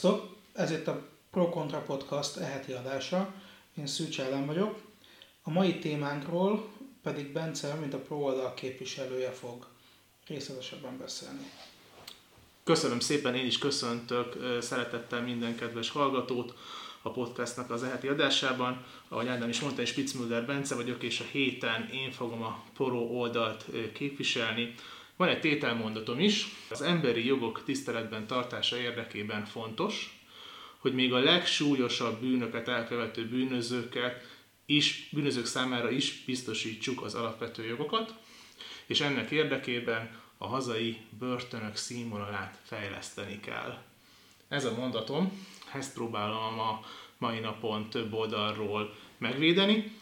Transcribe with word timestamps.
Sziasztok! 0.00 0.36
Ez 0.52 0.70
itt 0.70 0.86
a 0.86 1.08
Pro 1.30 1.48
Contra 1.48 1.78
Podcast 1.78 2.36
eheti 2.36 2.72
adása. 2.72 3.34
Én 3.78 3.86
Szűcs 3.86 4.20
Ellen 4.20 4.46
vagyok. 4.46 4.80
A 5.42 5.50
mai 5.50 5.78
témánkról 5.78 6.68
pedig 7.02 7.32
Bence, 7.32 7.74
mint 7.74 7.94
a 7.94 7.98
Pro 7.98 8.16
oldal 8.16 8.54
képviselője 8.54 9.30
fog 9.30 9.66
részletesebben 10.26 10.98
beszélni. 10.98 11.50
Köszönöm 12.64 13.00
szépen, 13.00 13.34
én 13.34 13.46
is 13.46 13.58
köszöntök 13.58 14.58
szeretettel 14.60 15.22
minden 15.22 15.56
kedves 15.56 15.90
hallgatót 15.90 16.54
a 17.02 17.10
podcastnak 17.10 17.70
az 17.70 17.82
eheti 17.82 18.08
adásában. 18.08 18.84
Ahogy 19.08 19.26
Ádám 19.26 19.48
is 19.48 19.60
mondta, 19.60 19.82
és 19.82 19.88
Spitzmüller 19.88 20.46
Bence 20.46 20.74
vagyok, 20.74 21.02
és 21.02 21.20
a 21.20 21.24
héten 21.30 21.88
én 21.88 22.10
fogom 22.10 22.42
a 22.42 22.64
Pro 22.74 22.98
oldalt 22.98 23.64
képviselni. 23.92 24.74
Van 25.20 25.28
egy 25.28 25.40
tételmondatom 25.40 26.20
is, 26.20 26.46
az 26.70 26.82
emberi 26.82 27.26
jogok 27.26 27.64
tiszteletben 27.64 28.26
tartása 28.26 28.76
érdekében 28.76 29.44
fontos, 29.44 30.20
hogy 30.78 30.94
még 30.94 31.12
a 31.12 31.18
legsúlyosabb 31.18 32.20
bűnöket 32.20 32.68
elkövető 32.68 33.28
bűnözőket 33.28 34.26
is, 34.66 35.08
bűnözők 35.12 35.46
számára 35.46 35.90
is 35.90 36.24
biztosítsuk 36.24 37.02
az 37.02 37.14
alapvető 37.14 37.66
jogokat, 37.66 38.14
és 38.86 39.00
ennek 39.00 39.30
érdekében 39.30 40.20
a 40.38 40.46
hazai 40.46 40.96
börtönök 41.18 41.76
színvonalát 41.76 42.58
fejleszteni 42.64 43.40
kell. 43.40 43.78
Ez 44.48 44.64
a 44.64 44.74
mondatom, 44.74 45.46
ezt 45.74 45.94
próbálom 45.94 46.58
a 46.58 46.80
mai 47.18 47.38
napon 47.38 47.90
több 47.90 48.12
oldalról 48.12 48.94
megvédeni. 49.18 49.92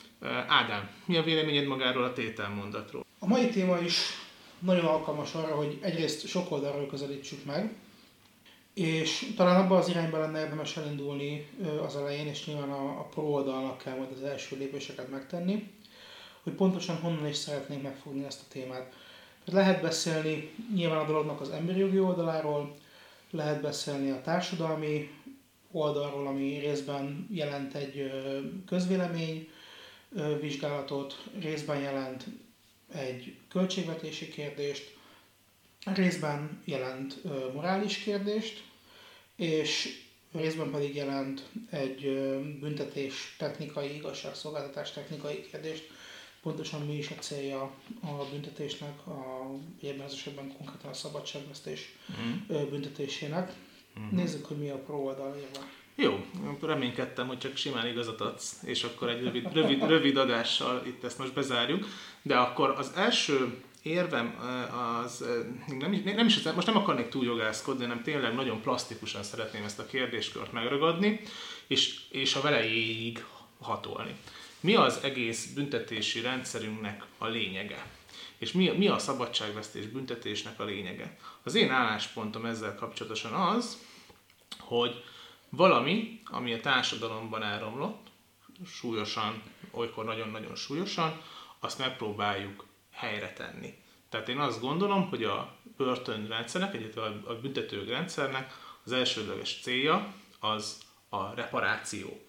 Ádám, 0.49 0.91
mi 1.05 1.17
a 1.17 1.23
véleményed 1.23 1.67
magáról 1.67 2.05
a 2.05 2.13
tételmondatról? 2.13 3.05
A 3.19 3.27
mai 3.27 3.49
téma 3.49 3.79
is 3.79 4.27
nagyon 4.59 4.85
alkalmas 4.85 5.35
arra, 5.35 5.55
hogy 5.55 5.79
egyrészt 5.81 6.27
sok 6.27 6.51
oldalról 6.51 6.87
közelítsük 6.87 7.45
meg, 7.45 7.75
és 8.75 9.33
talán 9.37 9.65
abban 9.65 9.79
az 9.79 9.89
irányban 9.89 10.21
lenne 10.21 10.41
érdemes 10.41 10.77
elindulni 10.77 11.47
az 11.87 11.97
elején, 11.97 12.27
és 12.27 12.47
nyilván 12.47 12.71
a, 12.71 12.99
a 12.99 13.03
pro 13.03 13.23
oldalnak 13.23 13.79
kell 13.79 13.97
majd 13.97 14.13
az 14.13 14.23
első 14.23 14.57
lépéseket 14.57 15.11
megtenni, 15.11 15.71
hogy 16.43 16.53
pontosan 16.53 16.97
honnan 16.97 17.27
is 17.27 17.37
szeretnénk 17.37 17.83
megfogni 17.83 18.25
ezt 18.25 18.41
a 18.41 18.53
témát. 18.53 18.93
Lehet 19.45 19.83
beszélni 19.83 20.51
nyilván 20.75 20.99
a 20.99 21.07
dolognak 21.07 21.41
az 21.41 21.51
emberi 21.51 21.79
jogi 21.79 21.99
oldaláról, 21.99 22.75
lehet 23.31 23.61
beszélni 23.61 24.11
a 24.11 24.21
társadalmi 24.21 25.11
oldalról, 25.73 26.27
ami 26.27 26.59
részben 26.59 27.27
jelent 27.31 27.75
egy 27.75 28.11
közvélemény 28.67 29.49
vizsgálatot, 30.41 31.25
részben 31.41 31.81
jelent 31.81 32.25
egy 32.93 33.37
költségvetési 33.49 34.29
kérdést, 34.29 34.97
részben 35.85 36.63
jelent 36.65 37.25
morális 37.55 37.97
kérdést, 37.99 38.65
és 39.37 39.99
részben 40.33 40.71
pedig 40.71 40.95
jelent 40.95 41.43
egy 41.71 42.01
büntetés 42.61 43.35
technikai, 43.39 43.95
igazságszolgáltatás 43.95 44.91
technikai 44.93 45.41
kérdést, 45.51 45.91
pontosan 46.43 46.87
mi 46.87 46.97
is 46.97 47.11
a 47.11 47.15
célja 47.15 47.61
a 48.03 48.25
büntetésnek, 48.31 49.07
a, 49.07 49.47
ebben 49.83 50.05
az 50.07 50.13
esetben 50.13 50.53
konkrétan 50.57 50.91
a 50.91 50.95
szabadságvesztés 50.95 51.95
uh-huh. 52.09 52.69
büntetésének. 52.69 53.53
Uh-huh. 53.97 54.13
Nézzük, 54.13 54.45
hogy 54.47 54.59
mi 54.59 54.69
a 54.71 54.79
pro 54.79 54.97
oldal. 54.97 55.37
Jó, 56.01 56.27
reménykedtem, 56.61 57.27
hogy 57.27 57.39
csak 57.39 57.57
simán 57.57 57.87
igazat 57.87 58.21
adsz, 58.21 58.63
és 58.65 58.83
akkor 58.83 59.09
egy 59.09 59.23
rövid, 59.23 59.53
rövid, 59.53 59.87
rövid 59.87 60.17
adással 60.17 60.83
itt 60.87 61.05
ezt 61.05 61.19
most 61.19 61.33
bezárjuk. 61.33 61.87
De 62.23 62.37
akkor 62.37 62.71
az 62.71 62.93
első 62.95 63.63
érvem 63.83 64.39
az, 65.05 65.25
nem, 65.79 65.93
is, 65.93 66.03
nem 66.03 66.27
is, 66.27 66.43
most 66.43 66.67
nem 66.67 66.77
akarnék 66.77 67.09
túl 67.09 67.25
jogászkodni, 67.25 67.83
hanem 67.83 68.03
tényleg 68.03 68.35
nagyon 68.35 68.61
plastikusan 68.61 69.23
szeretném 69.23 69.65
ezt 69.65 69.79
a 69.79 69.87
kérdéskört 69.87 70.53
megragadni, 70.53 71.21
és, 71.67 72.01
és 72.11 72.35
a 72.35 72.41
velejéig 72.41 73.25
hatolni. 73.61 74.15
Mi 74.61 74.75
az 74.75 74.99
egész 75.03 75.53
büntetési 75.55 76.21
rendszerünknek 76.21 77.05
a 77.19 77.27
lényege? 77.27 77.87
És 78.39 78.53
mi, 78.53 78.69
mi 78.69 78.89
a 78.89 78.99
szabadságvesztés 78.99 79.87
büntetésnek 79.87 80.61
a 80.61 80.65
lényege? 80.65 81.17
Az 81.43 81.55
én 81.55 81.71
álláspontom 81.71 82.45
ezzel 82.45 82.75
kapcsolatosan 82.75 83.33
az, 83.33 83.79
hogy 84.59 85.05
valami, 85.51 86.21
ami 86.25 86.53
a 86.53 86.61
társadalomban 86.61 87.43
elromlott, 87.43 88.07
súlyosan, 88.67 89.43
olykor 89.71 90.05
nagyon-nagyon 90.05 90.55
súlyosan, 90.55 91.21
azt 91.59 91.79
megpróbáljuk 91.79 92.67
helyre 92.91 93.33
tenni. 93.33 93.75
Tehát 94.09 94.29
én 94.29 94.39
azt 94.39 94.61
gondolom, 94.61 95.09
hogy 95.09 95.25
a 95.25 95.57
börtönrendszernek, 95.77 96.75
illetve 96.75 97.03
a 97.03 97.35
büntetőrendszernek 97.41 98.53
az 98.85 98.93
elsődleges 98.93 99.59
célja 99.63 100.15
az 100.41 100.79
a 101.09 101.35
reparáció. 101.35 102.21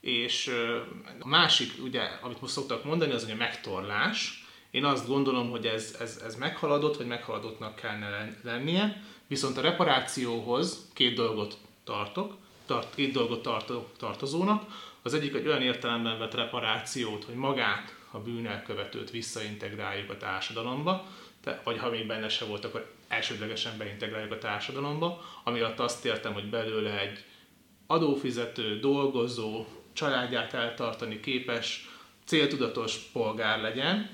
És 0.00 0.52
a 1.20 1.28
másik, 1.28 1.82
ugye, 1.82 2.02
amit 2.22 2.40
most 2.40 2.52
szoktak 2.52 2.84
mondani, 2.84 3.12
az 3.12 3.24
a 3.30 3.34
megtorlás. 3.34 4.44
Én 4.70 4.84
azt 4.84 5.06
gondolom, 5.06 5.50
hogy 5.50 5.66
ez, 5.66 5.96
ez, 6.00 6.22
ez 6.24 6.34
meghaladott, 6.34 6.96
vagy 6.96 7.06
meghaladottnak 7.06 7.74
kellene 7.74 8.36
lennie, 8.42 9.02
viszont 9.26 9.56
a 9.56 9.60
reparációhoz 9.60 10.90
két 10.92 11.14
dolgot 11.14 11.58
tartok, 11.84 12.36
tart, 12.66 12.94
két 12.94 13.12
dolgot 13.12 13.42
tartok, 13.42 13.96
tartozónak. 13.96 14.92
Az 15.02 15.14
egyik 15.14 15.34
egy 15.34 15.46
olyan 15.46 15.62
értelemben 15.62 16.18
vett 16.18 16.34
reparációt, 16.34 17.24
hogy 17.24 17.34
magát 17.34 17.94
a 18.10 18.18
bűnelkövetőt 18.18 19.10
visszaintegráljuk 19.10 20.10
a 20.10 20.16
társadalomba, 20.16 21.06
vagy 21.64 21.78
ha 21.78 21.90
még 21.90 22.06
benne 22.06 22.28
se 22.28 22.44
volt, 22.44 22.64
akkor 22.64 22.92
elsődlegesen 23.08 23.78
beintegráljuk 23.78 24.32
a 24.32 24.38
társadalomba, 24.38 25.24
ami 25.44 25.60
alatt 25.60 25.78
azt 25.78 26.04
értem, 26.04 26.32
hogy 26.32 26.50
belőle 26.50 27.00
egy 27.00 27.24
adófizető, 27.86 28.78
dolgozó, 28.78 29.66
családját 29.92 30.54
eltartani 30.54 31.20
képes, 31.20 31.88
céltudatos 32.24 32.96
polgár 32.96 33.60
legyen, 33.60 34.10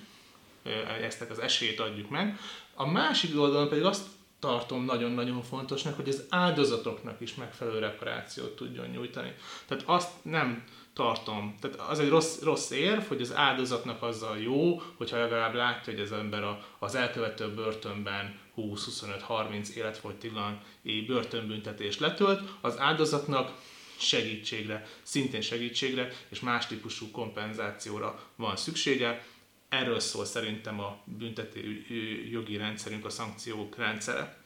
ezt 1.02 1.30
az 1.30 1.38
esélyt 1.38 1.80
adjuk 1.80 2.10
meg. 2.10 2.38
A 2.74 2.86
másik 2.86 3.40
oldalon 3.40 3.68
pedig 3.68 3.84
azt 3.84 4.06
tartom 4.40 4.84
nagyon-nagyon 4.84 5.42
fontosnak, 5.42 5.96
hogy 5.96 6.08
az 6.08 6.24
áldozatoknak 6.28 7.20
is 7.20 7.34
megfelelő 7.34 7.78
reparációt 7.78 8.56
tudjon 8.56 8.86
nyújtani. 8.86 9.34
Tehát 9.66 9.84
azt 9.86 10.10
nem 10.22 10.64
tartom. 10.92 11.56
Tehát 11.60 11.90
az 11.90 11.98
egy 11.98 12.08
rossz, 12.08 12.40
rossz 12.42 12.70
érv, 12.70 13.02
hogy 13.02 13.20
az 13.20 13.34
áldozatnak 13.34 14.02
azzal 14.02 14.38
jó, 14.38 14.82
hogyha 14.96 15.18
legalább 15.18 15.54
látja, 15.54 15.92
hogy 15.92 16.02
az 16.02 16.12
ember 16.12 16.42
a, 16.42 16.64
az 16.78 16.94
elkövető 16.94 17.54
börtönben 17.54 18.38
20-25-30 18.56 19.68
életfogytiglan 19.68 20.60
börtönbüntetés 21.06 21.98
letölt, 21.98 22.40
az 22.60 22.78
áldozatnak 22.78 23.52
segítségre, 23.96 24.86
szintén 25.02 25.40
segítségre 25.40 26.12
és 26.28 26.40
más 26.40 26.66
típusú 26.66 27.10
kompenzációra 27.10 28.22
van 28.36 28.56
szüksége. 28.56 29.24
Erről 29.70 30.00
szól 30.00 30.24
szerintem 30.24 30.80
a 30.80 30.98
büntető 31.04 31.84
jogi 32.30 32.56
rendszerünk, 32.56 33.04
a 33.04 33.10
szankciók 33.10 33.76
rendszere. 33.76 34.36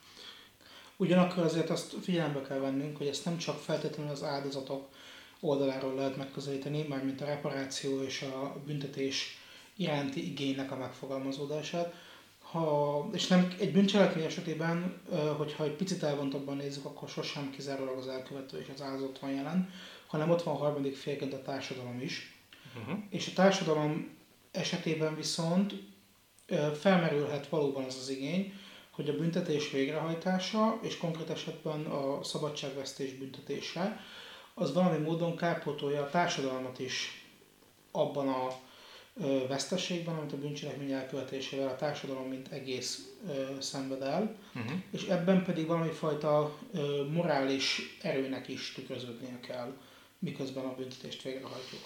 Ugyanakkor 0.96 1.44
azért 1.44 1.70
azt 1.70 1.94
figyelembe 2.02 2.42
kell 2.42 2.58
vennünk, 2.58 2.96
hogy 2.96 3.06
ezt 3.06 3.24
nem 3.24 3.38
csak 3.38 3.58
feltétlenül 3.58 4.12
az 4.12 4.22
áldozatok 4.22 4.88
oldaláról 5.40 5.94
lehet 5.94 6.16
megközelíteni, 6.16 6.82
mármint 6.88 7.20
a 7.20 7.24
reparáció 7.24 8.02
és 8.02 8.22
a 8.22 8.56
büntetés 8.66 9.38
iránti 9.76 10.30
igénynek 10.30 10.72
a 10.72 10.76
megfogalmazódását. 10.76 11.94
Ha, 12.40 13.08
és 13.12 13.26
nem 13.26 13.54
egy 13.58 13.72
bűncselekmény 13.72 14.24
esetében, 14.24 15.00
hogyha 15.36 15.64
egy 15.64 15.76
picit 15.76 16.02
elvontabban 16.02 16.56
nézzük, 16.56 16.84
akkor 16.84 17.08
sosem 17.08 17.50
kizárólag 17.50 17.98
az 17.98 18.08
elkövető 18.08 18.58
és 18.58 18.66
az 18.74 18.82
áldozat 18.82 19.18
van 19.18 19.30
jelen, 19.30 19.70
hanem 20.06 20.30
ott 20.30 20.42
van 20.42 20.54
a 20.54 20.58
harmadik 20.58 20.96
félként 20.96 21.32
a 21.32 21.42
társadalom 21.42 22.00
is. 22.00 22.34
Uh-huh. 22.78 22.98
És 23.10 23.28
a 23.28 23.32
társadalom 23.34 24.08
esetében 24.54 25.16
viszont 25.16 25.74
felmerülhet 26.78 27.48
valóban 27.48 27.84
az 27.84 27.96
az 28.00 28.08
igény, 28.08 28.52
hogy 28.90 29.08
a 29.08 29.16
büntetés 29.16 29.70
végrehajtása, 29.70 30.78
és 30.82 30.96
konkrét 30.96 31.30
esetben 31.30 31.84
a 31.84 32.24
szabadságvesztés 32.24 33.12
büntetése, 33.12 34.00
az 34.54 34.72
valami 34.72 34.98
módon 34.98 35.36
kárpótolja 35.36 36.02
a 36.02 36.10
társadalmat 36.10 36.78
is 36.78 37.24
abban 37.90 38.28
a 38.28 38.48
veszteségben, 39.48 40.14
amit 40.14 40.32
a 40.32 40.38
bűncselekmény 40.38 40.92
elkövetésével 40.92 41.68
a 41.68 41.76
társadalom 41.76 42.28
mint 42.28 42.48
egész 42.48 43.08
szenved 43.58 44.02
el, 44.02 44.36
uh-huh. 44.54 44.72
és 44.90 45.02
ebben 45.02 45.44
pedig 45.44 45.66
valami 45.66 45.90
fajta 45.90 46.58
morális 47.12 47.98
erőnek 48.02 48.48
is 48.48 48.72
tükröződnie 48.72 49.40
kell, 49.40 49.72
miközben 50.18 50.64
a 50.64 50.74
büntetést 50.74 51.22
végrehajtjuk. 51.22 51.82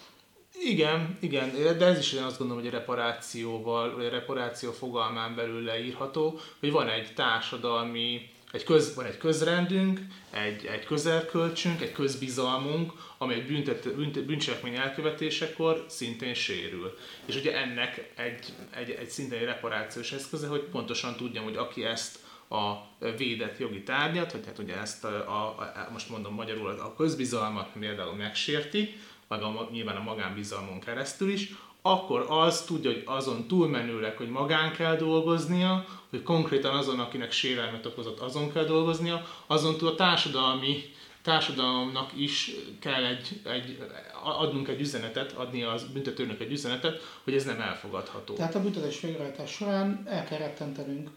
Igen, 0.60 1.16
igen, 1.20 1.52
de 1.78 1.86
ez 1.86 1.98
is 1.98 2.12
én 2.12 2.22
azt 2.22 2.38
gondolom, 2.38 2.62
hogy 2.62 2.72
a 2.74 2.78
reparációval, 2.78 3.94
vagy 3.94 4.04
a 4.04 4.10
reparáció 4.10 4.72
fogalmán 4.72 5.34
belül 5.34 5.62
leírható, 5.62 6.40
hogy 6.60 6.70
van 6.70 6.88
egy 6.88 7.14
társadalmi 7.14 8.30
egy 8.52 8.64
köz, 8.64 8.94
van 8.94 9.04
egy 9.04 9.18
közrendünk, 9.18 10.00
egy, 10.30 10.66
egy 10.66 10.84
közerkölcsünk, 10.84 11.80
egy 11.80 11.92
közbizalmunk, 11.92 12.92
ami 13.18 13.34
egy 13.34 13.46
büntet, 13.46 13.94
büntet, 13.94 14.24
bűncselekmény 14.24 14.74
elkövetésekor 14.74 15.84
szintén 15.88 16.34
sérül. 16.34 16.98
És 17.24 17.36
ugye 17.36 17.56
ennek 17.56 18.12
egy, 18.16 18.52
egy, 18.70 18.90
egy 18.90 19.08
szintén 19.08 19.38
egy 19.38 19.44
reparációs 19.44 20.12
eszköze, 20.12 20.46
hogy 20.46 20.60
pontosan 20.60 21.16
tudjam, 21.16 21.44
hogy 21.44 21.56
aki 21.56 21.84
ezt 21.84 22.18
a 22.50 22.74
védett 23.16 23.58
jogi 23.58 23.82
tárgyat, 23.82 24.32
hogy 24.32 24.46
hát 24.46 24.58
ugye 24.58 24.76
ezt 24.76 25.04
a, 25.04 25.08
a, 25.08 25.58
a 25.58 25.88
most 25.92 26.08
mondom 26.08 26.34
magyarul, 26.34 26.70
a 26.70 26.94
közbizalmat 26.94 27.70
például 27.78 28.14
megsérti, 28.14 28.96
meg 29.28 29.42
a, 29.42 29.68
nyilván 29.72 29.96
a 29.96 30.02
magánbizalmon 30.02 30.80
keresztül 30.80 31.30
is, 31.30 31.54
akkor 31.82 32.26
az 32.28 32.62
tudja, 32.62 32.90
hogy 32.90 33.02
azon 33.06 33.46
túlmenőleg, 33.46 34.16
hogy 34.16 34.28
magán 34.28 34.72
kell 34.72 34.96
dolgoznia, 34.96 35.86
hogy 36.10 36.22
konkrétan 36.22 36.74
azon, 36.74 37.00
akinek 37.00 37.32
sérelmet 37.32 37.86
okozott, 37.86 38.20
azon 38.20 38.52
kell 38.52 38.64
dolgoznia, 38.64 39.26
azon 39.46 39.76
túl 39.76 39.88
a 39.88 39.94
társadalmi 39.94 40.84
társadalomnak 41.22 42.12
is 42.16 42.50
kell 42.78 43.04
egy, 43.04 43.40
egy, 43.44 43.78
adnunk 44.22 44.68
egy 44.68 44.80
üzenetet, 44.80 45.32
adni 45.32 45.62
az 45.62 45.84
büntetőnek 45.92 46.40
egy 46.40 46.52
üzenetet, 46.52 47.00
hogy 47.24 47.34
ez 47.34 47.44
nem 47.44 47.60
elfogadható. 47.60 48.34
Tehát 48.34 48.54
a 48.54 48.62
büntetés 48.62 49.00
végrehajtás 49.00 49.50
során 49.50 50.02
el 50.06 50.24
kell 50.24 50.38
rettentenünk 50.38 51.10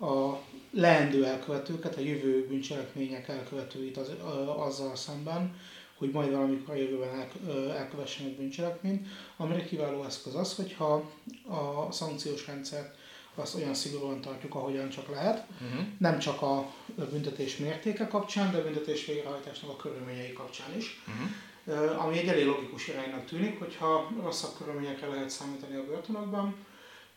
a 0.00 0.38
leendő 0.70 1.24
elkövetőket, 1.24 1.96
a 1.96 2.00
jövő 2.00 2.46
bűncselekmények 2.48 3.28
elkövetőit 3.28 3.96
az, 3.96 4.10
azzal 4.56 4.96
szemben, 4.96 5.54
hogy 5.94 6.10
majd 6.10 6.30
valamikor 6.30 6.74
a 6.74 6.78
jövőben 6.78 7.20
el, 7.20 7.72
elkövessenek 7.72 8.32
bűncselekményt, 8.32 9.06
amire 9.36 9.64
kiváló 9.64 10.04
eszköz 10.04 10.34
az, 10.34 10.54
hogyha 10.54 11.10
a 11.48 11.92
szankciós 11.92 12.46
rendszert 12.46 12.96
azt 13.34 13.54
olyan 13.54 13.74
szigorúan 13.74 14.20
tartjuk, 14.20 14.54
ahogyan 14.54 14.88
csak 14.88 15.10
lehet. 15.10 15.46
Uh-huh. 15.62 15.86
Nem 15.98 16.18
csak 16.18 16.42
a 16.42 16.72
büntetés 17.10 17.56
mértéke 17.56 18.06
kapcsán, 18.06 18.52
de 18.52 18.58
a 18.58 18.62
büntetés 18.62 19.06
végrehajtásnak 19.06 19.70
a 19.70 19.76
körülményei 19.76 20.32
kapcsán 20.32 20.76
is. 20.76 21.02
Uh-huh. 21.06 22.04
Ami 22.04 22.18
egy 22.18 22.28
elég 22.28 22.46
logikus 22.46 22.88
iránynak 22.88 23.24
tűnik, 23.24 23.58
hogyha 23.58 24.10
rosszabb 24.22 24.56
körülményekre 24.58 25.06
lehet 25.06 25.30
számítani 25.30 25.76
a 25.76 25.84
börtönökben, 25.84 26.54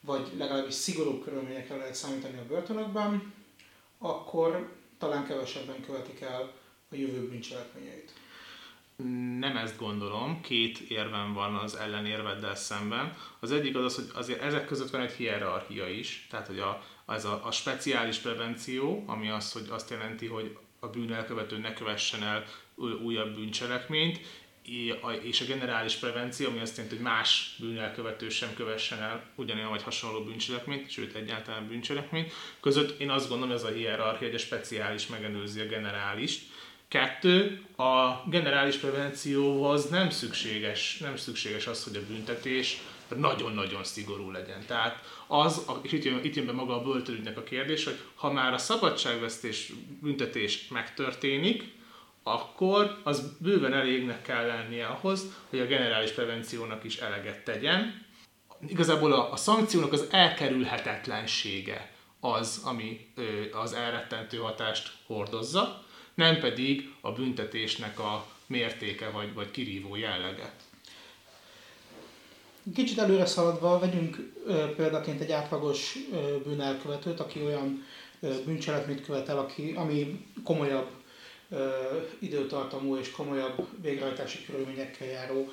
vagy 0.02 0.32
legalábbis 0.38 0.74
szigorúbb 0.74 1.24
körülményekre 1.24 1.76
lehet 1.76 1.96
számítani 1.96 2.38
a 2.38 2.46
börtönökben, 2.48 3.34
akkor 3.98 4.70
talán 5.00 5.26
kevesebben 5.26 5.82
követik 5.86 6.22
el 6.22 6.52
a 6.92 6.96
jövő 6.96 7.28
bűncselekményeit. 7.28 8.14
Nem 9.40 9.58
ezt 9.58 9.78
gondolom, 9.78 10.42
két 10.42 10.80
érvem 10.80 11.34
van 11.34 11.56
az 11.56 11.76
ellenérveddel 11.76 12.56
szemben. 12.56 13.18
Az 13.40 13.52
egyik 13.52 13.76
az 13.76 13.84
az, 13.84 13.96
hogy 13.96 14.10
azért 14.14 14.42
ezek 14.42 14.66
között 14.66 14.90
van 14.90 15.02
egy 15.02 15.12
hierarchia 15.12 15.88
is, 15.88 16.28
tehát 16.30 16.48
hogy 16.48 16.60
a, 16.60 16.84
az 17.06 17.26
a, 17.26 17.46
a 17.46 17.52
speciális 17.52 18.18
prevenció, 18.18 19.04
ami 19.08 19.30
az, 19.30 19.52
hogy 19.52 19.68
azt 19.70 19.90
jelenti, 19.90 20.26
hogy 20.26 20.58
a 20.80 20.88
bűnelkövető 20.88 21.58
ne 21.58 21.74
kövessen 21.74 22.24
el 22.24 22.46
újabb 23.04 23.36
bűncselekményt, 23.36 24.20
és 25.22 25.42
a 25.42 25.46
generális 25.46 25.96
prevenció, 25.96 26.50
ami 26.50 26.60
azt 26.60 26.78
jelenti, 26.78 26.96
hogy 26.96 27.06
más 27.06 27.56
bűnelkövető 27.60 28.30
sem 28.30 28.54
kövessen 28.54 29.02
el 29.02 29.24
ugyanolyan 29.36 29.70
vagy 29.70 29.84
hasonló 29.84 30.24
bűncselekményt, 30.24 30.90
sőt 30.90 31.16
egyáltalán 31.16 31.68
bűncselekményt, 31.68 32.34
között 32.60 33.00
én 33.00 33.10
azt 33.10 33.30
gondolom, 33.30 33.54
hogy 33.54 33.64
ez 33.64 33.72
a 33.72 33.76
hierarchia, 33.76 34.28
hogy 34.28 34.36
a 34.36 34.40
speciális 34.40 35.08
megelőzi 35.08 35.60
a 35.60 35.66
generálist, 35.66 36.42
Kettő, 36.88 37.66
a 37.78 38.24
generális 38.30 38.76
prevencióhoz 38.76 39.90
nem 39.90 40.10
szükséges, 40.10 40.98
nem 40.98 41.16
szükséges 41.16 41.68
az, 41.68 41.84
hogy 41.84 41.96
a 41.96 42.06
büntetés 42.08 42.82
nagyon-nagyon 43.16 43.84
szigorú 43.84 44.32
legyen. 44.32 44.66
Tehát 44.68 45.04
az, 45.28 45.66
és 45.82 45.92
itt 45.92 46.04
jön, 46.04 46.24
itt 46.24 46.36
jön 46.36 46.46
be 46.46 46.52
maga 46.52 46.74
a 46.74 46.82
böltőügynek 46.84 47.38
a 47.38 47.44
kérdés, 47.44 47.84
hogy 47.84 48.00
ha 48.16 48.32
már 48.32 48.54
a 48.54 48.58
szabadságvesztés 48.58 49.74
büntetés 50.02 50.68
megtörténik, 50.68 51.76
akkor 52.24 52.98
az 53.04 53.38
bőven 53.40 53.74
elégnek 53.74 54.22
kell 54.22 54.46
lennie 54.46 54.86
ahhoz, 54.88 55.26
hogy 55.50 55.60
a 55.60 55.66
generális 55.66 56.12
prevenciónak 56.12 56.84
is 56.84 56.98
eleget 56.98 57.44
tegyen. 57.44 58.06
Igazából 58.68 59.14
a, 59.14 59.32
a 59.32 59.36
szankciónak 59.36 59.94
az 59.94 60.08
elkerülhetetlensége 60.12 61.92
az, 62.20 62.62
ami 62.64 63.08
ö, 63.16 63.24
az 63.52 63.74
elrettentő 63.74 64.38
hatást 64.38 64.92
hordozza, 65.06 65.86
nem 66.18 66.40
pedig 66.40 66.94
a 67.02 67.12
büntetésnek 67.12 68.00
a 68.00 68.28
mértéke 68.48 69.10
vagy, 69.10 69.34
vagy 69.34 69.52
kirívó 69.52 69.96
jellege. 69.96 70.54
Kicsit 72.76 72.98
előre 72.98 73.26
szaladva 73.26 73.80
vegyünk 73.80 74.34
ö, 74.46 74.76
példaként 74.76 75.22
egy 75.22 75.32
átlagos 75.32 75.96
ö, 76.12 76.38
bűnelkövetőt, 76.44 77.20
aki 77.20 77.42
olyan 77.42 77.86
ö, 78.20 78.44
bűncselekményt 78.46 79.06
követel, 79.06 79.38
aki, 79.38 79.74
ami 79.76 80.26
komolyabb 80.44 80.90
ö, 81.50 81.70
időtartamú 82.20 82.96
és 82.96 83.12
komolyabb 83.12 83.68
végrehajtási 83.82 84.46
körülményekkel 84.46 85.08
járó 85.08 85.50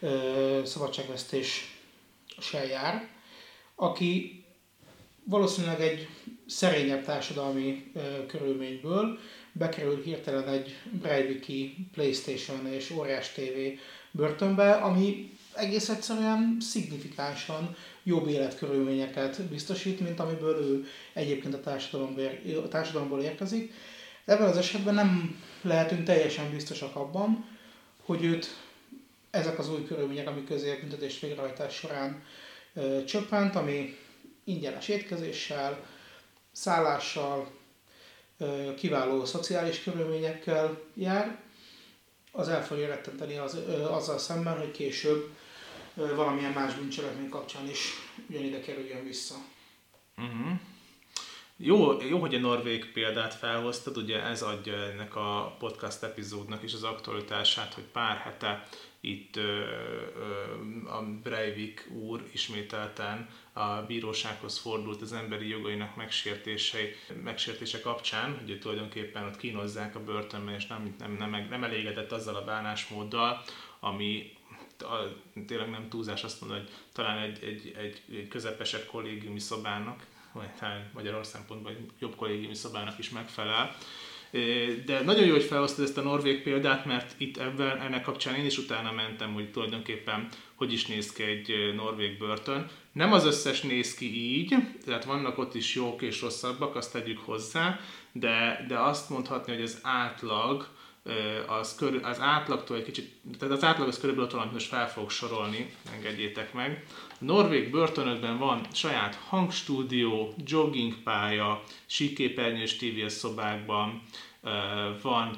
ö, 0.00 0.60
szabadságvesztéssel 0.64 2.66
jár, 2.68 3.08
aki 3.74 4.44
valószínűleg 5.24 5.80
egy 5.80 6.08
szerényebb 6.48 7.04
társadalmi 7.04 7.90
ö, 7.94 8.26
körülményből 8.26 9.18
bekerül 9.52 10.02
hirtelen 10.02 10.48
egy 10.48 10.76
Breiviki 10.92 11.76
Playstation 11.92 12.66
és 12.72 12.90
óriás 12.90 13.32
TV 13.32 13.80
börtönbe, 14.10 14.72
ami 14.72 15.30
egész 15.54 15.88
egyszerűen 15.88 16.56
szignifikánsan 16.60 17.76
jobb 18.02 18.28
életkörülményeket 18.28 19.42
biztosít, 19.42 20.00
mint 20.00 20.20
amiből 20.20 20.56
ő 20.56 20.86
egyébként 21.12 21.54
a 21.54 21.60
társadalomból, 22.68 23.18
a 23.18 23.22
érkezik. 23.22 23.72
Ebben 24.24 24.48
az 24.48 24.56
esetben 24.56 24.94
nem 24.94 25.40
lehetünk 25.62 26.04
teljesen 26.04 26.50
biztosak 26.50 26.96
abban, 26.96 27.44
hogy 28.04 28.24
őt 28.24 28.46
ezek 29.30 29.58
az 29.58 29.70
új 29.70 29.84
körülmények, 29.84 30.28
ami 30.28 30.44
közé 30.44 30.78
büntetés 30.80 31.20
végrehajtás 31.20 31.74
során 31.74 32.22
ö, 32.74 33.04
csöppent, 33.04 33.56
ami 33.56 33.96
ingyenes 34.44 34.88
étkezéssel, 34.88 35.84
szállással, 36.58 37.50
kiváló 38.76 39.24
szociális 39.24 39.82
körülményekkel 39.82 40.80
jár, 40.94 41.40
az 42.32 42.48
el 42.48 42.64
fogja 42.64 42.86
rettenteni 42.86 43.36
az, 43.36 43.58
azzal 43.90 44.18
szemben, 44.18 44.58
hogy 44.58 44.70
később 44.70 45.28
valamilyen 45.94 46.52
más 46.52 46.74
bűncselekmény 46.74 47.28
kapcsán 47.28 47.68
is 47.68 47.92
ugyanide 48.28 48.60
kerüljön 48.60 49.04
vissza. 49.04 49.34
Uh-huh. 50.16 50.58
Jó, 51.56 52.02
jó, 52.02 52.18
hogy 52.18 52.34
a 52.34 52.38
norvég 52.38 52.92
példát 52.92 53.34
felhoztad, 53.34 53.96
ugye 53.96 54.22
ez 54.22 54.42
adja 54.42 54.74
ennek 54.74 55.16
a 55.16 55.56
podcast 55.58 56.02
epizódnak 56.02 56.62
is 56.62 56.74
az 56.74 56.82
aktualitását, 56.82 57.74
hogy 57.74 57.84
pár 57.84 58.16
hete 58.16 58.68
itt 59.00 59.36
ö, 59.36 59.42
ö, 59.42 60.88
a 60.88 61.02
Breivik 61.22 61.90
úr 61.92 62.28
ismételten 62.32 63.28
a 63.58 63.84
bírósághoz 63.86 64.58
fordult 64.58 65.02
az 65.02 65.12
emberi 65.12 65.48
jogainak 65.48 65.96
megsértései, 65.96 66.94
megsértése 67.22 67.80
kapcsán, 67.80 68.38
hogy 68.38 68.58
tulajdonképpen 68.58 69.24
ott 69.24 69.36
kínozzák 69.36 69.94
a 69.94 70.04
börtönben, 70.04 70.54
és 70.54 70.66
nem, 70.66 70.94
nem, 70.98 71.12
nem, 71.12 71.46
nem 71.50 71.64
elégedett 71.64 72.12
azzal 72.12 72.34
a 72.34 72.44
bánásmóddal, 72.44 73.42
ami 73.80 74.36
a, 74.78 74.94
tényleg 75.46 75.70
nem 75.70 75.88
túlzás 75.88 76.24
azt 76.24 76.40
mondani, 76.40 76.60
hogy 76.60 76.70
talán 76.92 77.18
egy, 77.18 77.42
egy, 77.42 77.74
egy, 77.76 78.02
egy 78.16 78.28
közepesebb 78.28 78.86
kollégiumi 78.86 79.38
szobának, 79.38 80.06
vagy 80.32 80.50
talán 80.50 80.90
magyar 80.94 81.26
szempontból 81.26 81.70
egy 81.70 81.90
jobb 81.98 82.16
kollégiumi 82.16 82.54
szobának 82.54 82.98
is 82.98 83.10
megfelel, 83.10 83.76
de 84.84 85.00
nagyon 85.04 85.26
jó, 85.26 85.32
hogy 85.32 85.42
felhoztad 85.42 85.84
ezt 85.84 85.98
a 85.98 86.02
norvég 86.02 86.42
példát, 86.42 86.84
mert 86.84 87.14
itt 87.16 87.36
ebben, 87.36 87.80
ennek 87.80 88.02
kapcsán 88.02 88.34
én 88.34 88.46
is 88.46 88.58
utána 88.58 88.92
mentem, 88.92 89.32
hogy 89.32 89.50
tulajdonképpen 89.50 90.28
hogy 90.54 90.72
is 90.72 90.86
néz 90.86 91.12
ki 91.12 91.22
egy 91.22 91.74
norvég 91.74 92.18
börtön. 92.18 92.70
Nem 92.92 93.12
az 93.12 93.24
összes 93.24 93.60
néz 93.60 93.94
ki 93.94 94.36
így, 94.36 94.54
tehát 94.84 95.04
vannak 95.04 95.38
ott 95.38 95.54
is 95.54 95.74
jók 95.74 96.02
és 96.02 96.20
rosszabbak, 96.20 96.76
azt 96.76 96.92
tegyük 96.92 97.18
hozzá, 97.18 97.80
de, 98.12 98.64
de 98.68 98.78
azt 98.78 99.10
mondhatni, 99.10 99.52
hogy 99.52 99.62
az 99.62 99.78
átlag, 99.82 100.68
az, 101.46 101.74
körül, 101.74 102.04
az 102.04 102.20
átlagtól 102.20 102.76
egy 102.76 102.84
kicsit, 102.84 103.12
tehát 103.38 103.54
az 103.54 103.64
átlag 103.64 103.88
az 103.88 103.98
körülbelül 103.98 104.30
talán 104.30 104.50
most 104.52 104.66
fel 104.66 104.90
fogok 104.90 105.10
sorolni, 105.10 105.74
engedjétek 105.92 106.52
meg. 106.52 106.84
A 107.10 107.24
norvég 107.24 107.70
börtönökben 107.70 108.38
van 108.38 108.66
saját 108.72 109.14
hangstúdió, 109.14 110.34
joggingpálya, 110.46 111.62
síképernyős 111.86 112.76
tévé 112.76 113.08
szobákban, 113.08 114.02
van 115.02 115.36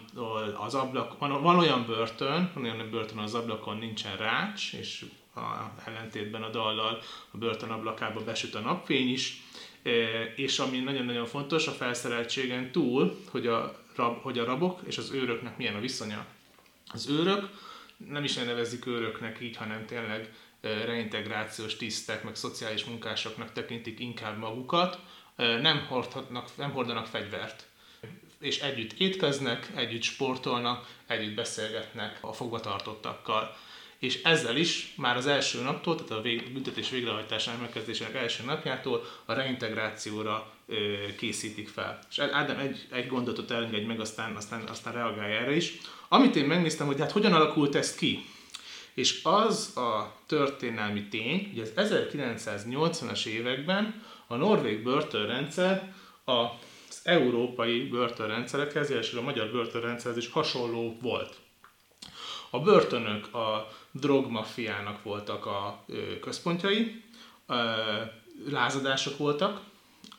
az 0.67 0.75
ablak, 0.75 1.19
van, 1.19 1.43
van 1.43 1.59
olyan 1.59 1.85
börtön, 1.87 2.51
van 2.55 2.65
olyan 2.65 2.91
börtön, 2.91 3.19
az 3.19 3.35
ablakon 3.35 3.77
nincsen 3.77 4.17
rács, 4.17 4.73
és 4.73 5.05
a 5.35 5.41
ellentétben 5.85 6.43
a 6.43 6.51
dallal 6.51 6.99
a 7.31 7.37
börtön 7.37 7.71
ablakába 7.71 8.21
besüt 8.21 8.55
a 8.55 8.61
napfény 8.61 9.13
is, 9.13 9.43
és 10.37 10.59
ami 10.59 10.79
nagyon-nagyon 10.79 11.27
fontos 11.27 11.67
a 11.67 11.71
felszereltségen 11.71 12.73
túl, 12.73 13.17
hogy 13.31 13.47
a, 13.47 13.81
rab, 14.01 14.23
hogy 14.23 14.39
a 14.39 14.45
rabok 14.45 14.81
és 14.87 14.99
az 14.99 15.11
őröknek 15.11 15.57
milyen 15.57 15.75
a 15.75 15.81
viszonya. 15.81 16.27
Az 16.93 17.09
őrök 17.09 17.49
nem 17.97 18.25
is 18.25 18.35
nevezik 18.35 18.87
őröknek 18.87 19.41
így, 19.41 19.57
hanem 19.57 19.87
tényleg 19.87 20.35
reintegrációs 20.61 21.77
tisztek, 21.77 22.23
meg 22.25 22.37
szociális 22.37 22.85
munkásoknak 22.85 23.53
tekintik 23.53 24.01
inkább 24.01 24.39
magukat, 24.39 24.99
nem, 25.37 25.87
hordhatnak, 25.89 26.57
nem 26.57 26.71
hordanak 26.71 27.07
fegyvert 27.07 27.69
és 28.41 28.61
együtt 28.61 28.93
étkeznek, 28.93 29.71
együtt 29.75 30.03
sportolnak, 30.03 30.87
együtt 31.07 31.35
beszélgetnek 31.35 32.19
a 32.21 32.33
fogvatartottakkal. 32.33 33.57
És 33.99 34.23
ezzel 34.23 34.57
is 34.57 34.95
már 34.97 35.17
az 35.17 35.27
első 35.27 35.63
naptól, 35.63 35.95
tehát 35.95 36.11
a 36.11 36.21
vég, 36.21 36.53
büntetés 36.53 36.91
végrehajtásának 36.91 37.61
megkezdésének 37.61 38.15
első 38.15 38.45
napjától 38.45 39.05
a 39.25 39.33
reintegrációra 39.33 40.53
készítik 41.17 41.69
fel. 41.69 41.99
És 42.11 42.19
Ádám 42.19 42.59
egy, 42.59 42.87
egy 42.91 43.07
gondolatot 43.07 43.51
elengedj 43.51 43.85
meg, 43.85 44.01
aztán, 44.01 44.37
aztán, 44.37 44.63
aztán 44.69 44.93
reagálj 44.93 45.33
erre 45.33 45.57
is. 45.57 45.79
Amit 46.09 46.37
én 46.37 46.45
megnéztem, 46.45 46.87
hogy 46.87 46.99
hát 46.99 47.13
hogyan 47.13 47.33
alakult 47.33 47.75
ez 47.75 47.95
ki, 47.95 48.25
és 48.95 49.21
az 49.23 49.77
a 49.77 50.17
történelmi 50.27 51.09
tény, 51.09 51.49
hogy 51.49 51.59
az 51.59 51.73
1980-as 51.77 53.27
években 53.27 54.03
a 54.27 54.37
norvég 54.37 54.83
börtönrendszer 54.83 55.95
az 56.25 57.01
európai 57.03 57.89
börtönrendszerekhez, 57.89 58.91
és 58.91 59.13
a 59.13 59.23
magyar 59.23 59.51
börtönrendszerhez 59.51 60.25
is 60.25 60.31
hasonló 60.31 60.97
volt. 61.01 61.37
A 62.51 62.61
börtönök 62.61 63.35
a 63.35 63.69
drogmafiának 63.91 65.03
voltak 65.03 65.47
a 65.47 65.85
központjai, 66.21 67.03
lázadások 68.49 69.19
voltak, 69.19 69.61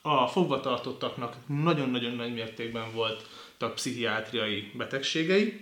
a 0.02 0.26
fogvatartottaknak 0.26 1.36
nagyon-nagyon 1.46 2.12
nagy 2.12 2.32
mértékben 2.32 2.92
voltak 2.92 3.74
pszichiátriai 3.74 4.72
betegségei, 4.74 5.60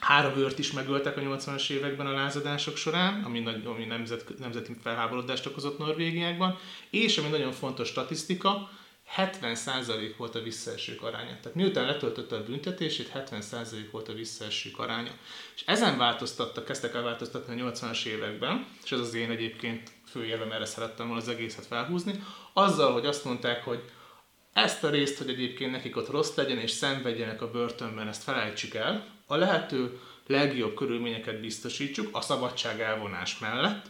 Három 0.00 0.36
őrt 0.36 0.58
is 0.58 0.72
megöltek 0.72 1.16
a 1.16 1.20
80-as 1.20 1.70
években 1.70 2.06
a 2.06 2.12
lázadások 2.12 2.76
során, 2.76 3.24
ami, 3.24 3.40
nagy, 3.40 3.66
ami 3.66 3.84
nemzet, 3.84 4.38
nemzeti 4.38 4.76
felháborodást 4.82 5.46
okozott 5.46 5.78
Norvégiákban, 5.78 6.58
és 6.90 7.18
ami 7.18 7.28
nagyon 7.28 7.52
fontos 7.52 7.88
statisztika, 7.88 8.70
70% 9.16 10.14
volt 10.16 10.34
a 10.34 10.42
visszaesők 10.42 11.02
aránya. 11.02 11.38
Tehát 11.40 11.54
miután 11.54 11.86
letöltötte 11.86 12.36
a 12.36 12.44
büntetését, 12.44 13.12
70% 13.14 13.88
volt 13.90 14.08
a 14.08 14.12
visszaesők 14.12 14.78
aránya. 14.78 15.12
És 15.54 15.62
ezen 15.66 15.98
változtattak, 15.98 16.64
kezdtek 16.64 16.94
el 16.94 17.02
változtatni 17.02 17.60
a 17.60 17.72
80-as 17.72 18.04
években, 18.04 18.66
és 18.84 18.92
ez 18.92 18.98
az 18.98 19.14
én 19.14 19.30
egyébként 19.30 19.90
fő 20.06 20.32
erre 20.50 20.64
szerettem 20.64 21.06
volna 21.06 21.22
az 21.22 21.28
egészet 21.28 21.66
felhúzni, 21.66 22.22
azzal, 22.52 22.92
hogy 22.92 23.06
azt 23.06 23.24
mondták, 23.24 23.64
hogy 23.64 23.82
ezt 24.52 24.84
a 24.84 24.90
részt, 24.90 25.18
hogy 25.18 25.28
egyébként 25.28 25.70
nekik 25.70 25.96
ott 25.96 26.10
rossz 26.10 26.34
legyen 26.34 26.58
és 26.58 26.70
szenvedjenek 26.70 27.42
a 27.42 27.50
börtönben, 27.50 28.08
ezt 28.08 28.22
felejtsük 28.22 28.74
el, 28.74 29.06
a 29.26 29.36
lehető 29.36 30.00
legjobb 30.26 30.74
körülményeket 30.74 31.40
biztosítsuk 31.40 32.16
a 32.16 32.20
szabadság 32.20 32.80
elvonás 32.80 33.38
mellett, 33.38 33.86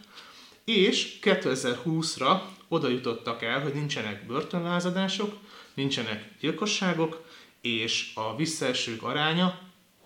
és 0.63 1.19
2020-ra 1.21 2.41
oda 2.67 2.87
jutottak 2.87 3.43
el, 3.43 3.61
hogy 3.61 3.73
nincsenek 3.73 4.25
börtönlázadások, 4.25 5.37
nincsenek 5.73 6.29
gyilkosságok, 6.39 7.25
és 7.61 8.11
a 8.15 8.35
visszaesők 8.35 9.03
aránya 9.03 9.59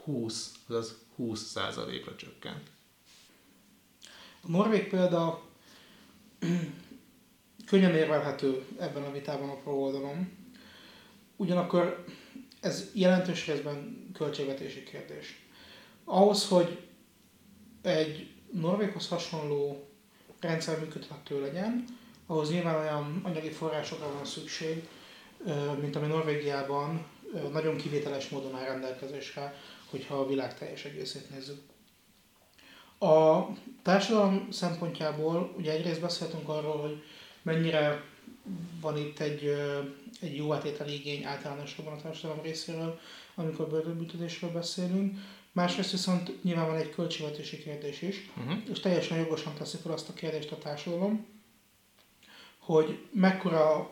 20, 0.04 0.52
azaz 0.68 0.98
20 1.16 1.56
ra 1.56 2.16
csökkent. 2.18 2.68
A 4.42 4.52
norvég 4.52 4.90
példa 4.90 5.44
könnyen 7.68 7.96
érvelhető 7.96 8.66
ebben 8.80 9.04
a 9.04 9.12
vitában 9.12 9.50
a 9.50 9.56
pro 9.56 9.72
oldalon. 9.72 10.32
Ugyanakkor 11.36 12.06
ez 12.62 12.90
jelentős 12.94 13.48
részben 13.48 14.08
költségvetési 14.14 14.84
kérdés. 14.84 15.46
Ahhoz, 16.04 16.48
hogy 16.48 16.80
egy 17.82 18.32
Norvéghoz 18.52 19.08
hasonló 19.08 19.88
rendszer 20.40 20.80
működhető 20.80 21.42
legyen, 21.42 21.84
ahhoz 22.26 22.52
nyilván 22.52 22.76
olyan 22.76 23.22
anyagi 23.24 23.50
forrásokra 23.50 24.14
van 24.14 24.26
szükség, 24.26 24.88
mint 25.82 25.96
ami 25.96 26.08
Norvégiában 26.08 27.06
nagyon 27.52 27.78
kivételes 27.78 28.30
módon 28.30 28.56
áll 28.56 28.66
rendelkezésre, 28.66 29.56
hogyha 29.90 30.16
a 30.16 30.28
világ 30.28 30.58
teljes 30.58 30.86
egészét 30.86 31.30
nézzük. 31.30 31.60
A 33.00 33.46
társadalom 33.84 34.48
szempontjából 34.52 35.54
ugye 35.58 35.72
egyrészt 35.72 36.02
beszéltünk 36.02 36.50
arról, 36.50 36.78
hogy 36.78 37.04
mennyire 37.48 38.04
van 38.82 38.98
itt 38.98 39.20
egy, 39.20 39.56
egy 40.20 40.36
jó 40.36 40.54
átételi 40.54 40.94
igény 40.94 41.24
általánosabban 41.24 41.94
a 41.94 42.02
társadalom 42.02 42.44
részéről, 42.44 43.00
amikor 43.36 43.68
börtönbüntetésről 43.68 44.52
beszélünk. 44.52 45.18
Másrészt 45.52 45.92
viszont 45.92 46.44
nyilván 46.44 46.68
van 46.68 46.76
egy 46.76 46.90
költségvetési 46.90 47.58
kérdés 47.58 48.02
is, 48.02 48.30
uh-huh. 48.38 48.58
és 48.72 48.80
teljesen 48.80 49.18
jogosan 49.18 49.54
teszi 49.54 49.78
fel 49.78 49.92
azt 49.92 50.10
a 50.10 50.14
kérdést 50.14 50.52
a 50.52 50.58
társadalom, 50.58 51.26
hogy 52.58 53.06
mekkora 53.12 53.92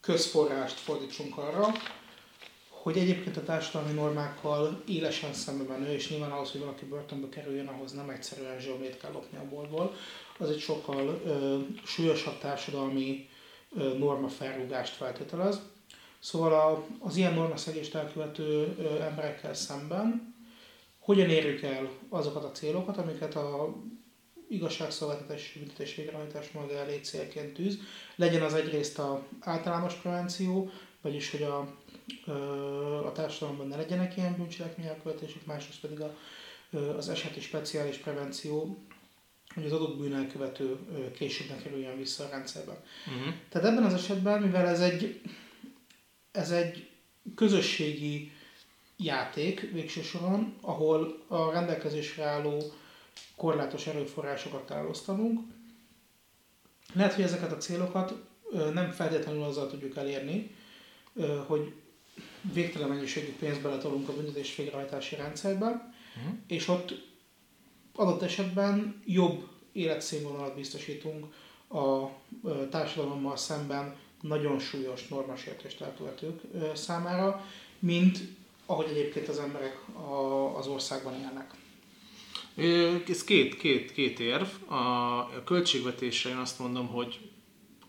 közforrást 0.00 0.78
fordítsunk 0.78 1.38
arra, 1.38 1.66
hogy 2.68 2.98
egyébként 2.98 3.36
a 3.36 3.44
társadalmi 3.44 3.92
normákkal 3.92 4.82
élesen 4.86 5.32
szembe 5.32 5.64
menő, 5.64 5.92
és 5.92 6.08
nyilván 6.08 6.30
ahhoz, 6.30 6.50
hogy 6.50 6.60
valaki 6.60 6.84
börtönbe 6.84 7.28
kerüljön, 7.28 7.66
ahhoz 7.66 7.92
nem 7.92 8.10
egyszerűen 8.10 8.60
zsomlét 8.60 8.98
kell 8.98 9.12
lopni 9.12 9.38
a 9.38 9.48
boltból, 9.48 9.94
az 10.38 10.50
egy 10.50 10.60
sokkal 10.60 11.20
ö, 11.24 11.58
súlyosabb 11.84 12.38
társadalmi 12.38 13.28
ö, 13.76 13.98
norma 13.98 14.28
felrúgást 14.28 14.94
feltételez. 14.94 15.60
Szóval 16.18 16.52
a, 16.52 16.84
az 16.98 17.16
ilyen 17.16 17.34
normaszegést 17.34 17.94
elkövető 17.94 18.74
ö, 18.78 19.00
emberekkel 19.00 19.54
szemben 19.54 20.34
hogyan 20.98 21.30
érjük 21.30 21.62
el 21.62 21.90
azokat 22.08 22.44
a 22.44 22.50
célokat, 22.50 22.96
amiket 22.96 23.34
a 23.34 23.74
igazságszolgáltatás 24.48 25.40
és 25.40 25.58
büntetés 25.58 25.94
végrehajtás 25.94 26.50
maga 26.50 26.74
elé 26.74 26.98
célként 26.98 27.54
tűz. 27.54 27.78
Legyen 28.16 28.42
az 28.42 28.54
egyrészt 28.54 28.98
a 28.98 29.26
általános 29.40 29.94
prevenció, 29.94 30.70
vagyis 31.00 31.30
hogy 31.30 31.42
a, 31.42 31.58
a 33.06 33.12
társadalomban 33.12 33.68
ne 33.68 33.76
legyenek 33.76 34.16
ilyen 34.16 34.36
bűncselekmény 34.36 34.86
elkövetések, 34.86 35.46
másrészt 35.46 35.80
pedig 35.80 36.00
a, 36.00 36.14
az 36.96 37.08
eseti 37.08 37.40
speciális 37.40 37.96
prevenció, 37.96 38.78
hogy 39.54 39.64
az 39.64 39.72
adott 39.72 39.96
bűnelkövető 39.96 40.78
később 41.16 41.48
ne 41.48 41.62
kerüljön 41.62 41.96
vissza 41.96 42.24
a 42.24 42.28
rendszerben. 42.28 42.76
Uh-huh. 43.06 43.34
Tehát 43.48 43.68
ebben 43.68 43.84
az 43.84 43.94
esetben, 43.94 44.42
mivel 44.42 44.66
ez 44.66 44.80
egy, 44.80 45.20
ez 46.32 46.50
egy 46.50 46.88
közösségi 47.34 48.32
játék 48.96 49.60
végső 49.72 50.02
soron, 50.02 50.54
ahol 50.60 51.24
a 51.26 51.50
rendelkezésre 51.50 52.24
álló 52.24 52.62
korlátos 53.36 53.86
erőforrásokat 53.86 54.70
elosztanunk, 54.70 55.40
lehet, 56.92 57.14
hogy 57.14 57.24
ezeket 57.24 57.52
a 57.52 57.56
célokat 57.56 58.14
nem 58.72 58.90
feltétlenül 58.90 59.42
azzal 59.42 59.68
tudjuk 59.68 59.96
elérni, 59.96 60.54
hogy 61.46 61.72
végtelen 62.52 62.88
mennyiségű 62.88 63.32
pénzt 63.38 63.62
beletolunk 63.62 64.08
a 64.08 64.14
büntetés 64.14 64.56
végrehajtási 64.56 65.16
rendszerbe, 65.16 65.66
uh-huh. 65.66 66.34
és 66.46 66.68
ott 66.68 67.13
adott 67.94 68.22
esetben 68.22 69.02
jobb 69.06 69.48
életszínvonalat 69.72 70.54
biztosítunk 70.54 71.26
a 71.68 72.08
társadalommal 72.70 73.36
szemben 73.36 73.96
nagyon 74.20 74.58
súlyos 74.58 75.08
normasértést 75.08 75.80
elkövetők 75.80 76.40
számára, 76.74 77.44
mint 77.78 78.18
ahogy 78.66 78.86
egyébként 78.86 79.28
az 79.28 79.38
emberek 79.38 79.80
az 80.56 80.66
országban 80.66 81.14
élnek. 81.14 81.54
Ez 83.08 83.24
két, 83.24 83.56
két, 83.56 83.92
két 83.92 84.20
érv. 84.20 84.72
A 84.72 85.44
költségvetésre 85.44 86.30
én 86.30 86.36
azt 86.36 86.58
mondom, 86.58 86.86
hogy 86.86 87.30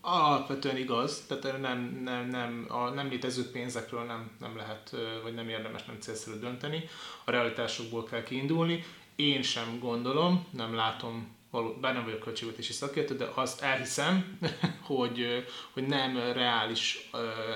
alapvetően 0.00 0.76
igaz, 0.76 1.24
tehát 1.28 1.60
nem, 1.60 2.00
nem, 2.04 2.28
nem, 2.28 2.66
a 2.68 2.88
nem 2.88 3.08
létező 3.08 3.50
pénzekről 3.50 4.02
nem, 4.02 4.30
nem 4.40 4.56
lehet, 4.56 4.96
vagy 5.22 5.34
nem 5.34 5.48
érdemes, 5.48 5.84
nem 5.84 5.96
célszerű 6.00 6.38
dönteni. 6.38 6.88
A 7.24 7.30
realitásokból 7.30 8.04
kell 8.04 8.22
kiindulni. 8.22 8.84
Én 9.16 9.42
sem 9.42 9.78
gondolom, 9.78 10.46
nem 10.50 10.74
látom 10.74 11.36
való, 11.50 11.74
bár 11.80 11.94
nem 11.94 12.04
vagyok 12.04 12.20
költségvetési 12.20 12.72
szakértő, 12.72 13.16
de 13.16 13.30
azt 13.34 13.62
elhiszem, 13.62 14.38
hogy, 14.90 15.46
hogy 15.72 15.86
nem 15.86 16.16
reális 16.16 17.10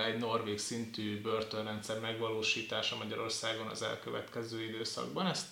egy 0.06 0.18
norvég 0.18 0.58
szintű 0.58 1.20
börtönrendszer 1.20 2.00
megvalósítása 2.00 2.96
Magyarországon 2.96 3.66
az 3.66 3.82
elkövetkező 3.82 4.62
időszakban. 4.64 5.26
Ezt 5.26 5.46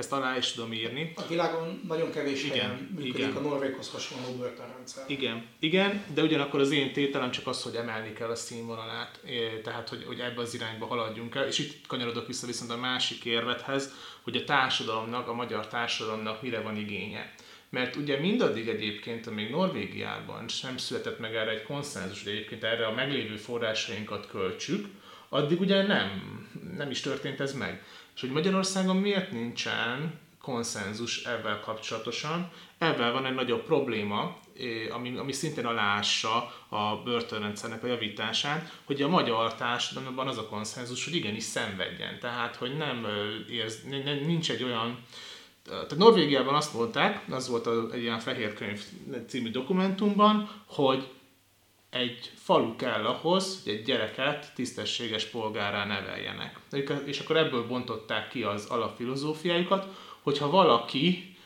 ezt 0.00 0.12
alá 0.12 0.36
is 0.36 0.52
tudom 0.52 0.72
írni. 0.72 1.12
A 1.16 1.26
világon 1.28 1.80
nagyon 1.88 2.10
kevés 2.10 2.44
igen, 2.44 2.56
helyen 2.56 2.88
működik 2.94 3.18
igen. 3.18 3.36
a 3.36 3.40
Norvéghoz 3.40 3.90
hasonló 3.90 4.32
börtönrendszer. 4.38 5.04
Igen, 5.06 5.46
igen, 5.58 6.04
de 6.14 6.22
ugyanakkor 6.22 6.60
az 6.60 6.70
én 6.70 6.92
tételem 6.92 7.30
csak 7.30 7.46
az, 7.46 7.62
hogy 7.62 7.74
emelni 7.74 8.12
kell 8.12 8.28
a 8.28 8.34
színvonalát, 8.34 9.20
tehát 9.62 9.88
hogy, 9.88 10.04
hogy 10.06 10.20
ebbe 10.20 10.40
az 10.40 10.54
irányba 10.54 10.86
haladjunk 10.86 11.34
el, 11.34 11.46
és 11.46 11.58
itt 11.58 11.86
kanyarodok 11.86 12.26
vissza 12.26 12.46
viszont 12.46 12.70
a 12.70 12.76
másik 12.76 13.24
érvethez, 13.24 13.92
hogy 14.22 14.36
a 14.36 14.44
társadalomnak, 14.44 15.28
a 15.28 15.34
magyar 15.34 15.66
társadalomnak 15.66 16.42
mire 16.42 16.60
van 16.60 16.76
igénye. 16.76 17.34
Mert 17.68 17.96
ugye 17.96 18.18
mindaddig 18.18 18.68
egyébként, 18.68 19.26
amíg 19.26 19.50
Norvégiában 19.50 20.48
sem 20.48 20.76
született 20.76 21.18
meg 21.18 21.34
erre 21.34 21.50
egy 21.50 21.62
konszenzus, 21.62 22.22
hogy 22.22 22.32
egyébként 22.32 22.64
erre 22.64 22.86
a 22.86 22.94
meglévő 22.94 23.36
forrásainkat 23.36 24.26
költsük, 24.26 24.86
addig 25.28 25.60
ugye 25.60 25.86
nem, 25.86 26.08
nem 26.76 26.90
is 26.90 27.00
történt 27.00 27.40
ez 27.40 27.52
meg. 27.52 27.82
És 28.14 28.20
hogy 28.20 28.30
Magyarországon 28.30 28.96
miért 28.96 29.32
nincsen 29.32 30.18
konszenzus 30.40 31.24
ebben 31.24 31.60
kapcsolatosan, 31.60 32.50
ebben 32.78 33.12
van 33.12 33.26
egy 33.26 33.34
nagyobb 33.34 33.64
probléma, 33.64 34.38
ami, 34.90 35.16
ami 35.16 35.32
szintén 35.32 35.66
aláássa 35.66 36.54
a 36.68 37.02
börtönrendszernek 37.04 37.82
a 37.82 37.86
javításán, 37.86 38.70
hogy 38.84 39.02
a 39.02 39.08
magyar 39.08 39.54
társadalomban 39.54 40.28
az 40.28 40.38
a 40.38 40.46
konszenzus, 40.46 41.04
hogy 41.04 41.14
igenis 41.14 41.42
szenvedjen. 41.42 42.18
Tehát, 42.18 42.56
hogy 42.56 42.76
nem 42.76 43.06
érz, 43.50 43.82
nincs 44.26 44.50
egy 44.50 44.62
olyan 44.62 44.98
tehát 45.64 45.96
Norvégiában 45.96 46.54
azt 46.54 46.74
mondták, 46.74 47.24
az 47.30 47.48
volt 47.48 47.92
egy 47.92 48.02
ilyen 48.02 48.18
fehér 48.18 48.54
könyv 48.54 48.82
című 49.28 49.50
dokumentumban, 49.50 50.50
hogy 50.66 51.08
egy 51.90 52.30
falu 52.34 52.76
kell 52.76 53.06
ahhoz, 53.06 53.60
hogy 53.64 53.72
egy 53.72 53.82
gyereket 53.82 54.52
tisztességes 54.54 55.24
polgárá 55.24 55.84
neveljenek. 55.84 56.58
És 57.04 57.20
akkor 57.20 57.36
ebből 57.36 57.66
bontották 57.66 58.28
ki 58.28 58.42
az 58.42 58.66
alapfilozófiájukat, 58.66 59.86
hogyha 60.22 60.50
valaki 60.50 61.36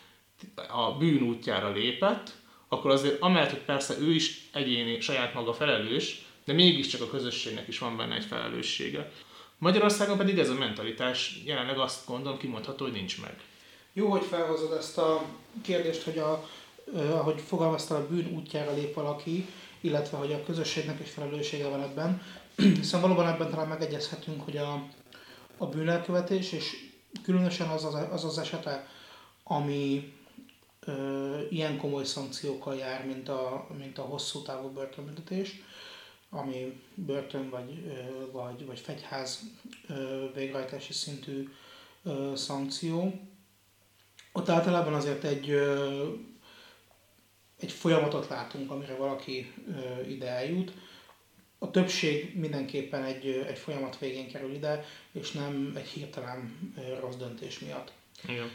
a 0.68 0.92
bűn 0.92 1.22
útjára 1.22 1.72
lépett, 1.72 2.32
akkor 2.68 2.90
azért 2.90 3.20
amellett, 3.20 3.50
hogy 3.50 3.64
persze 3.64 3.98
ő 3.98 4.14
is 4.14 4.48
egyéni, 4.52 5.00
saját 5.00 5.34
maga 5.34 5.52
felelős, 5.52 6.24
de 6.44 6.52
mégiscsak 6.52 7.00
a 7.00 7.08
közösségnek 7.10 7.68
is 7.68 7.78
van 7.78 7.96
benne 7.96 8.14
egy 8.14 8.24
felelőssége. 8.24 9.12
Magyarországon 9.58 10.16
pedig 10.16 10.38
ez 10.38 10.50
a 10.50 10.54
mentalitás 10.54 11.42
jelenleg 11.44 11.78
azt 11.78 12.06
gondolom 12.06 12.38
kimondható, 12.38 12.84
hogy 12.84 12.94
nincs 12.94 13.20
meg. 13.20 13.40
Jó, 13.92 14.10
hogy 14.10 14.24
felhozod 14.24 14.72
ezt 14.72 14.98
a 14.98 15.24
kérdést, 15.62 16.02
hogy 16.02 16.18
a, 16.18 16.48
ahogy 16.94 17.40
fogalmaztál, 17.46 18.00
a 18.00 18.06
bűn 18.06 18.26
útjára 18.34 18.74
lép 18.74 18.94
valaki, 18.94 19.46
illetve 19.84 20.16
hogy 20.16 20.32
a 20.32 20.42
közösségnek 20.42 21.00
is 21.00 21.10
felelőssége 21.10 21.68
van 21.68 21.82
ebben. 21.82 22.22
Hiszen 22.56 23.00
valóban 23.00 23.28
ebben 23.28 23.50
talán 23.50 23.68
megegyezhetünk, 23.68 24.44
hogy 24.44 24.56
a, 24.56 24.88
a 25.56 25.66
bűnelkövetés, 25.66 26.52
és 26.52 26.76
különösen 27.22 27.68
az 27.68 27.84
az, 27.84 27.94
az, 28.10 28.24
az 28.24 28.38
esete, 28.38 28.88
ami 29.42 30.12
ö, 30.80 31.38
ilyen 31.50 31.76
komoly 31.76 32.04
szankciókkal 32.04 32.74
jár, 32.74 33.06
mint 33.06 33.28
a, 33.28 33.66
mint 33.78 33.98
a 33.98 34.02
hosszú 34.02 34.42
távú 34.42 34.68
börtönbüntetés, 34.68 35.62
ami 36.30 36.80
börtön 36.94 37.50
vagy, 37.50 37.84
ö, 37.86 38.30
vagy, 38.32 38.66
vagy 38.66 38.78
fegyház 38.78 39.40
ö, 39.88 40.24
végrehajtási 40.34 40.92
szintű 40.92 41.48
ö, 42.02 42.32
szankció. 42.36 43.20
Ott 44.32 44.48
általában 44.48 44.94
azért 44.94 45.24
egy 45.24 45.50
ö, 45.50 46.04
egy 47.60 47.72
folyamatot 47.72 48.28
látunk, 48.28 48.70
amire 48.70 48.96
valaki 48.96 49.52
ide 50.08 50.28
eljut. 50.28 50.72
A 51.58 51.70
többség 51.70 52.38
mindenképpen 52.38 53.04
egy, 53.04 53.44
egy 53.48 53.58
folyamat 53.58 53.98
végén 53.98 54.30
kerül 54.30 54.54
ide, 54.54 54.84
és 55.12 55.32
nem 55.32 55.72
egy 55.76 55.86
hirtelen 55.86 56.58
rossz 57.00 57.16
döntés 57.16 57.58
miatt. 57.58 57.92
Igen. 58.28 58.50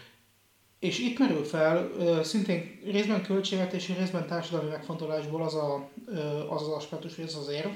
És 0.80 1.00
itt 1.00 1.20
merül 1.20 1.44
fel, 1.44 1.92
szintén 2.24 2.80
részben 2.84 3.24
költségvetési, 3.24 3.94
részben 3.94 4.28
társadalmi 4.28 4.70
megfontolásból 4.70 5.44
az 5.44 5.56
a, 5.56 5.90
az, 6.50 6.62
az 6.62 6.68
aspektus, 6.68 7.16
vagy 7.16 7.26
az 7.26 7.36
az 7.36 7.50
érv, 7.50 7.72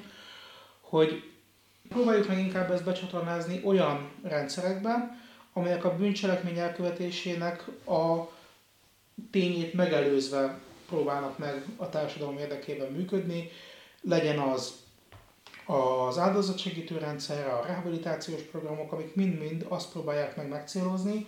hogy 0.82 1.24
próbáljuk 1.90 2.28
meg 2.28 2.40
inkább 2.40 2.72
ezt 2.72 2.84
becsatornázni 2.84 3.62
olyan 3.64 4.12
rendszerekben, 4.24 5.22
amelyek 5.54 5.84
a 5.86 5.96
bűncselekmény 5.96 6.58
elkövetésének 6.58 7.68
a 7.88 8.32
tényét 9.32 9.74
megelőzve 9.74 10.60
próbálnak 10.88 11.38
meg 11.38 11.66
a 11.78 11.90
társadalom 11.90 12.38
érdekében 12.38 12.92
működni, 12.92 13.50
legyen 14.02 14.40
az 14.40 14.82
az 15.66 16.18
áldozatsegítő 16.18 16.98
rendszer, 16.98 17.48
a 17.48 17.66
rehabilitációs 17.66 18.42
programok, 18.42 18.92
amik 18.92 19.16
mind-mind 19.16 19.66
azt 19.70 19.92
próbálják 19.92 20.36
meg 20.36 20.48
megcélozni, 20.48 21.28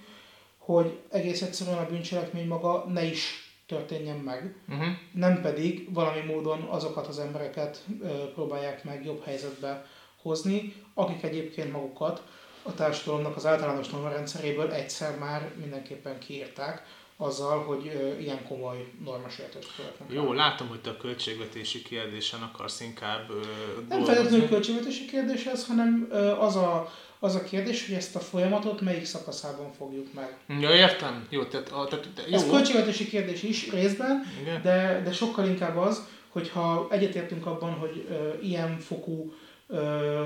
hogy 0.57 0.99
egész 1.09 1.41
egyszerűen 1.41 1.77
a 1.77 1.89
bűncselekmény 1.89 2.47
maga 2.47 2.85
ne 2.87 3.03
is 3.03 3.53
történjen 3.67 4.17
meg, 4.17 4.55
uh-huh. 4.69 4.87
nem 5.11 5.41
pedig 5.41 5.93
valami 5.93 6.21
módon 6.21 6.61
azokat 6.61 7.07
az 7.07 7.19
embereket 7.19 7.83
ö, 8.01 8.31
próbálják 8.33 8.83
meg 8.83 9.05
jobb 9.05 9.23
helyzetbe 9.23 9.85
hozni, 10.21 10.73
akik 10.93 11.23
egyébként 11.23 11.71
magukat 11.71 12.23
a 12.63 12.73
társadalomnak 12.73 13.35
az 13.35 13.45
általános 13.45 13.89
normarendszeréből 13.89 14.71
egyszer 14.71 15.17
már 15.17 15.51
mindenképpen 15.59 16.19
kiírták, 16.19 16.83
azzal, 17.17 17.63
hogy 17.63 18.15
ilyen 18.19 18.47
komoly 18.47 18.91
normasértést 19.05 19.75
követnek. 19.75 20.07
Jó, 20.11 20.33
látom, 20.33 20.67
hogy 20.67 20.81
te 20.81 20.89
a 20.89 20.97
költségvetési 20.97 21.81
kérdésen 21.81 22.41
akarsz 22.41 22.81
inkább 22.81 23.29
ö, 23.29 23.41
Nem 23.89 24.03
feltétlenül 24.03 24.47
költségvetési 24.47 25.05
kérdés 25.05 25.45
ez, 25.45 25.67
hanem 25.67 26.07
ö, 26.11 26.31
az, 26.31 26.55
a, 26.55 26.91
az 27.19 27.35
a 27.35 27.43
kérdés, 27.43 27.85
hogy 27.85 27.95
ezt 27.95 28.15
a 28.15 28.19
folyamatot 28.19 28.81
melyik 28.81 29.05
szakaszában 29.05 29.71
fogjuk 29.71 30.13
meg. 30.13 30.37
Ja, 30.59 30.75
értem. 30.75 31.27
Jó, 31.29 31.43
tehát, 31.43 31.69
a, 31.71 31.87
tehát 31.87 32.07
jó. 32.27 32.35
Ez 32.35 32.49
költségvetési 32.49 33.07
kérdés 33.07 33.43
is 33.43 33.71
részben, 33.71 34.23
de, 34.63 35.01
de 35.03 35.11
sokkal 35.11 35.47
inkább 35.47 35.77
az, 35.77 36.07
hogyha 36.29 36.87
egyetértünk 36.89 37.45
abban, 37.45 37.73
hogy 37.73 38.05
ö, 38.09 38.29
ilyen 38.41 38.79
fokú 38.79 39.33
ö, 39.67 40.23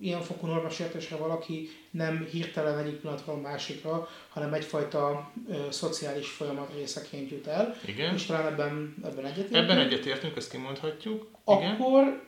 ilyen 0.00 0.20
fokú 0.20 0.46
normasértésre 0.46 1.16
valaki 1.16 1.68
nem 1.90 2.26
hirtelen 2.30 2.78
egyik 2.78 3.00
pillanatról 3.00 3.36
másikra, 3.36 4.08
hanem 4.28 4.52
egyfajta 4.52 5.30
ö, 5.48 5.54
szociális 5.70 6.28
folyamat 6.30 6.72
részeként 6.74 7.30
jut 7.30 7.46
el. 7.46 7.76
Igen. 7.86 8.14
És 8.14 8.26
talán 8.26 8.46
ebben, 8.46 8.94
ebben 9.04 9.24
egyetértünk. 9.24 9.54
Ebben 9.56 9.78
egyetértünk, 9.78 10.36
ezt 10.36 10.50
kimondhatjuk. 10.50 11.26
Igen. 11.46 11.70
Akkor 11.74 12.22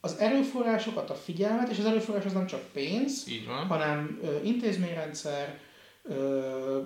az 0.00 0.16
erőforrásokat, 0.18 1.10
a 1.10 1.14
figyelmet, 1.14 1.68
és 1.68 1.78
az 1.78 1.84
erőforrás 1.84 2.24
az 2.24 2.32
nem 2.32 2.46
csak 2.46 2.62
pénz, 2.72 3.26
Így 3.28 3.46
van. 3.46 3.66
hanem 3.66 4.18
ö, 4.22 4.36
intézményrendszer, 4.42 5.58
ö, 6.02 6.80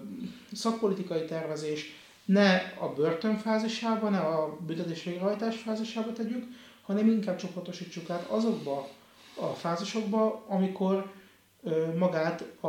szakpolitikai 0.53 1.25
tervezés, 1.25 2.01
ne 2.25 2.55
a 2.79 2.89
börtön 2.97 3.37
fázisába, 3.37 4.09
ne 4.09 4.19
a 4.19 4.57
büntetés 4.67 5.03
végrehajtás 5.05 5.57
fázisába 5.57 6.13
tegyük, 6.13 6.45
hanem 6.83 7.09
inkább 7.09 7.37
csoportosítsuk 7.37 8.11
át 8.11 8.27
azokba 8.31 8.89
a 9.35 9.47
fázisokba, 9.47 10.45
amikor 10.47 11.13
magát 11.99 12.45
a, 12.61 12.67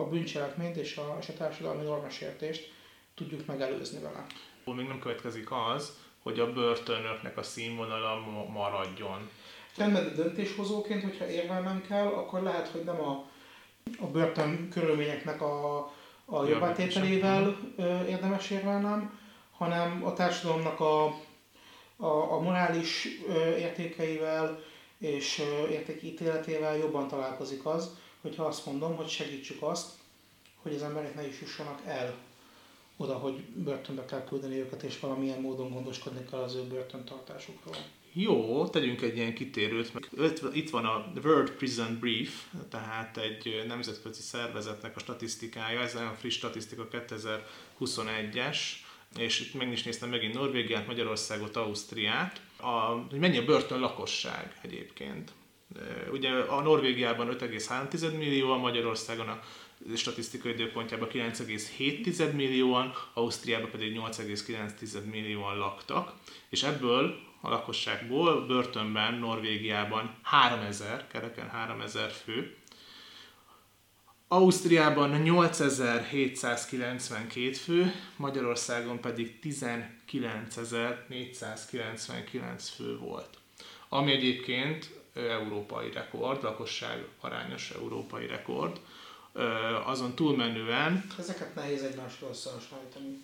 a 0.00 0.08
bűncselekményt 0.08 0.76
és 0.76 0.96
a, 0.96 1.16
és 1.20 1.28
a 1.28 1.32
társadalmi 1.32 1.82
normasértést 1.82 2.72
tudjuk 3.14 3.46
megelőzni 3.46 4.00
vele. 4.00 4.26
Még 4.64 4.86
nem 4.86 4.98
következik 4.98 5.48
az, 5.74 5.96
hogy 6.22 6.40
a 6.40 6.52
börtönöknek 6.52 7.36
a 7.36 7.42
színvonala 7.42 8.20
ma- 8.20 8.48
maradjon. 8.48 9.30
Rendben, 9.76 10.12
döntéshozóként, 10.14 11.02
hogyha 11.02 11.28
érvelnem 11.28 11.84
kell, 11.88 12.06
akkor 12.06 12.42
lehet, 12.42 12.68
hogy 12.68 12.84
nem 12.84 13.00
a, 13.00 13.24
a 13.98 14.06
börtön 14.06 14.68
körülményeknek 14.70 15.42
a, 15.42 15.76
a 16.24 16.44
jobbátételével 16.48 17.56
érdemes 18.08 18.50
érvelnem, 18.50 19.18
hanem 19.56 20.04
a 20.04 20.12
társadalomnak 20.12 20.80
a, 20.80 21.04
a, 21.96 22.32
a 22.32 22.40
morális 22.40 23.08
értékeivel 23.58 24.62
és 25.04 25.42
értékítéletével 25.70 26.76
jobban 26.76 27.08
találkozik 27.08 27.66
az, 27.66 27.90
hogyha 28.20 28.44
azt 28.44 28.66
mondom, 28.66 28.96
hogy 28.96 29.08
segítsük 29.08 29.62
azt, 29.62 29.90
hogy 30.62 30.74
az 30.74 30.82
emberek 30.82 31.14
ne 31.14 31.26
is 31.26 31.40
jussanak 31.40 31.80
el 31.86 32.14
oda, 32.96 33.14
hogy 33.14 33.40
börtönbe 33.40 34.04
kell 34.04 34.24
küldeni 34.24 34.58
őket, 34.58 34.82
és 34.82 35.00
valamilyen 35.00 35.40
módon 35.40 35.70
gondoskodni 35.70 36.24
kell 36.30 36.40
az 36.40 36.54
ő 36.54 36.62
börtöntartásukról. 36.62 37.74
Jó, 38.12 38.66
tegyünk 38.68 39.02
egy 39.02 39.16
ilyen 39.16 39.34
kitérőt. 39.34 39.92
Itt 40.52 40.70
van 40.70 40.84
a 40.84 41.12
World 41.24 41.50
Prison 41.50 41.98
Brief, 42.00 42.44
tehát 42.70 43.16
egy 43.16 43.64
nemzetközi 43.66 44.22
szervezetnek 44.22 44.96
a 44.96 45.00
statisztikája, 45.00 45.80
ez 45.80 45.96
olyan 45.96 46.14
friss 46.14 46.36
statisztika 46.36 46.88
2021-es, 46.90 48.58
és 49.16 49.40
itt 49.40 49.54
meg 49.54 49.72
is 49.72 49.82
néztem 49.82 50.08
megint 50.08 50.34
Norvégiát, 50.34 50.86
Magyarországot, 50.86 51.56
Ausztriát, 51.56 52.40
a, 52.64 53.06
hogy 53.10 53.18
mennyi 53.18 53.38
a 53.38 53.44
börtön 53.44 53.80
lakosság 53.80 54.58
egyébként. 54.62 55.32
Ugye 56.12 56.30
a 56.30 56.60
Norvégiában 56.60 57.36
5,3 57.40 58.18
millió, 58.18 58.50
a 58.50 58.56
Magyarországon 58.56 59.28
a 59.28 59.40
statisztikai 59.96 60.52
időpontjában 60.52 61.08
9,7 61.12 62.32
millióan, 62.32 62.92
Ausztriában 63.14 63.70
pedig 63.70 63.98
8,9 63.98 65.10
millióan 65.10 65.56
laktak, 65.56 66.12
és 66.48 66.62
ebből 66.62 67.18
a 67.40 67.48
lakosságból 67.48 68.46
börtönben, 68.46 69.14
Norvégiában 69.14 70.14
3000, 70.22 71.06
kereken 71.06 71.48
3000 71.48 72.10
fő, 72.10 72.56
Ausztriában 74.28 75.10
8792 75.10 77.52
fő, 77.52 77.92
Magyarországon 78.16 79.00
pedig 79.00 79.38
19499 80.06 82.68
fő 82.68 82.98
volt. 82.98 83.38
Ami 83.88 84.12
egyébként 84.12 84.90
európai 85.14 85.92
rekord, 85.92 86.42
lakosság 86.42 87.06
arányos 87.20 87.70
európai 87.70 88.26
rekord. 88.26 88.80
Azon 89.84 90.14
túlmenően... 90.14 91.04
Ezeket 91.18 91.54
nehéz 91.54 91.82
egymásról 91.82 92.30
összehasonlítani. 92.30 93.18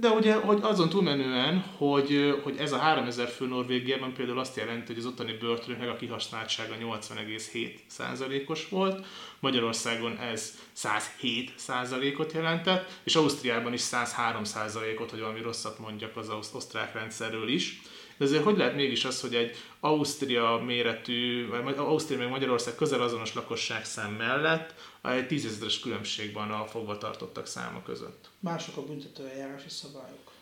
De 0.00 0.08
ugye, 0.08 0.34
hogy 0.34 0.58
azon 0.62 0.88
túlmenően, 0.88 1.64
hogy, 1.76 2.40
hogy 2.42 2.56
ez 2.56 2.72
a 2.72 2.76
3000 2.76 3.28
fő 3.28 3.46
Norvégiában 3.46 4.12
például 4.12 4.38
azt 4.38 4.56
jelenti, 4.56 4.86
hogy 4.86 4.98
az 4.98 5.06
ottani 5.06 5.32
börtönöknek 5.32 5.88
a 5.88 5.96
kihasználtsága 5.96 6.74
80,7%-os 6.80 8.68
volt, 8.68 9.06
Magyarországon 9.40 10.18
ez 10.18 10.58
107%-ot 10.76 12.32
jelentett, 12.32 12.90
és 13.04 13.16
Ausztriában 13.16 13.72
is 13.72 13.82
103%-ot, 13.90 15.10
hogy 15.10 15.20
valami 15.20 15.40
rosszat 15.40 15.78
mondjak 15.78 16.16
az 16.16 16.30
osztrák 16.52 16.94
rendszerről 16.94 17.48
is. 17.48 17.80
De 18.16 18.24
azért 18.24 18.44
hogy 18.44 18.56
lehet 18.56 18.74
mégis 18.74 19.04
az, 19.04 19.20
hogy 19.20 19.34
egy 19.34 19.56
Ausztria 19.80 20.62
méretű, 20.66 21.48
vagy 21.48 21.76
Ausztria 21.76 22.18
meg 22.18 22.28
Magyarország 22.28 22.74
közel 22.74 23.02
azonos 23.02 23.34
lakosság 23.34 23.84
szám 23.84 24.12
mellett 24.12 24.74
egy 25.02 25.26
tízezeres 25.26 25.80
különbség 25.80 26.32
van 26.32 26.50
a 26.50 26.66
fogvatartottak 26.66 27.46
száma 27.46 27.82
között? 27.82 28.28
Mások 28.40 28.76
a 28.76 28.84
büntetőeljárási 28.84 29.68
szabályok. 29.68 30.33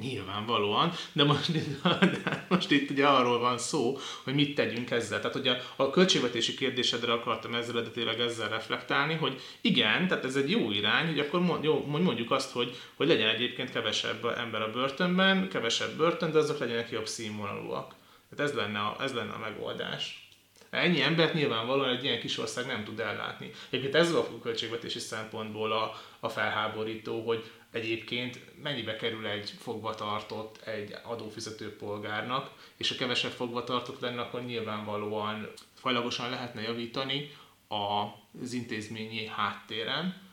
Nyilvánvalóan, 0.00 0.92
de 1.12 1.24
most, 1.24 1.52
de 1.82 2.46
most 2.48 2.70
itt 2.70 2.90
ugye 2.90 3.06
arról 3.06 3.38
van 3.38 3.58
szó, 3.58 3.98
hogy 4.24 4.34
mit 4.34 4.54
tegyünk 4.54 4.90
ezzel. 4.90 5.20
Tehát 5.20 5.36
ugye 5.36 5.56
a 5.76 5.90
költségvetési 5.90 6.54
kérdésedre 6.54 7.12
akartam 7.12 7.54
ezzel 7.54 7.76
eredetileg 7.76 8.20
ezzel 8.20 8.48
reflektálni, 8.48 9.14
hogy 9.14 9.40
igen, 9.60 10.08
tehát 10.08 10.24
ez 10.24 10.36
egy 10.36 10.50
jó 10.50 10.70
irány, 10.70 11.06
hogy 11.06 11.18
akkor 11.18 11.40
mondjuk 11.86 12.30
azt, 12.30 12.52
hogy, 12.52 12.76
hogy 12.94 13.06
legyen 13.06 13.28
egyébként 13.28 13.72
kevesebb 13.72 14.24
ember 14.24 14.62
a 14.62 14.70
börtönben, 14.70 15.48
kevesebb 15.48 15.96
börtön, 15.96 16.32
de 16.32 16.38
azok 16.38 16.58
legyenek 16.58 16.90
jobb 16.90 17.06
színvonalúak. 17.06 17.94
Tehát 18.30 18.50
ez 18.50 18.56
lenne 18.56 18.78
a, 18.78 18.96
ez 19.00 19.12
lenne 19.12 19.32
a 19.32 19.38
megoldás. 19.38 20.28
Ennyi 20.70 21.02
embert 21.02 21.34
nyilvánvalóan 21.34 21.88
egy 21.88 22.04
ilyen 22.04 22.20
kis 22.20 22.38
ország 22.38 22.66
nem 22.66 22.84
tud 22.84 23.00
ellátni. 23.00 23.50
Egyébként 23.70 23.94
ez 23.94 24.12
a 24.12 24.28
költségvetési 24.42 24.98
szempontból 24.98 25.72
a, 25.72 25.92
a 26.20 26.28
felháborító, 26.28 27.26
hogy 27.26 27.50
egyébként 27.78 28.40
mennyibe 28.62 28.96
kerül 28.96 29.26
egy 29.26 29.52
fogvatartott 29.58 30.62
egy 30.62 30.94
adófizető 31.02 31.76
polgárnak, 31.76 32.50
és 32.76 32.88
ha 32.88 32.94
kevesebb 32.94 33.30
fogvatartott 33.30 34.00
lenne, 34.00 34.20
akkor 34.20 34.44
nyilvánvalóan 34.44 35.52
fajlagosan 35.74 36.30
lehetne 36.30 36.60
javítani 36.60 37.30
az 37.68 38.52
intézményi 38.52 39.26
háttéren, 39.26 40.26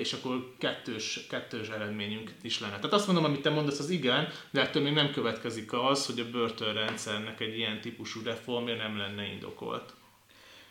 és 0.00 0.12
akkor 0.12 0.54
kettős, 0.58 1.26
kettős 1.28 1.68
eredményünk 1.68 2.32
is 2.42 2.60
lenne. 2.60 2.76
Tehát 2.76 2.92
azt 2.92 3.06
mondom, 3.06 3.24
amit 3.24 3.42
te 3.42 3.50
mondasz, 3.50 3.78
az 3.78 3.90
igen, 3.90 4.28
de 4.50 4.60
ettől 4.60 4.82
még 4.82 4.92
nem 4.92 5.12
következik 5.12 5.72
az, 5.72 6.06
hogy 6.06 6.20
a 6.20 6.30
börtönrendszernek 6.30 7.40
egy 7.40 7.56
ilyen 7.56 7.80
típusú 7.80 8.22
reformja 8.24 8.76
nem 8.76 8.96
lenne 8.96 9.32
indokolt. 9.32 9.94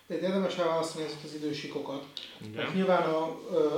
De 0.08 0.20
érdemes 0.20 0.58
elválasztani 0.58 1.06
ezeket 1.06 1.24
az 1.24 1.34
idősíkokat. 1.34 2.06
Mert 2.56 2.74
nyilván 2.74 3.14
a, 3.14 3.38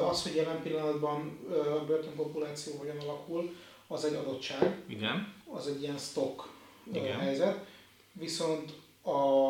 az, 0.09 0.23
hogy 0.23 0.35
jelen 0.35 0.61
pillanatban 0.61 1.39
a 1.81 1.85
börtönpopuláció 1.85 2.73
hogyan 2.77 2.97
alakul, 2.97 3.55
az 3.87 4.05
egy 4.05 4.13
adottság. 4.13 4.83
Igen. 4.87 5.33
Az 5.53 5.67
egy 5.67 5.81
ilyen 5.81 5.97
stock 5.97 6.49
Igen. 6.93 7.19
helyzet. 7.19 7.65
Viszont 8.13 8.73
a, 9.03 9.49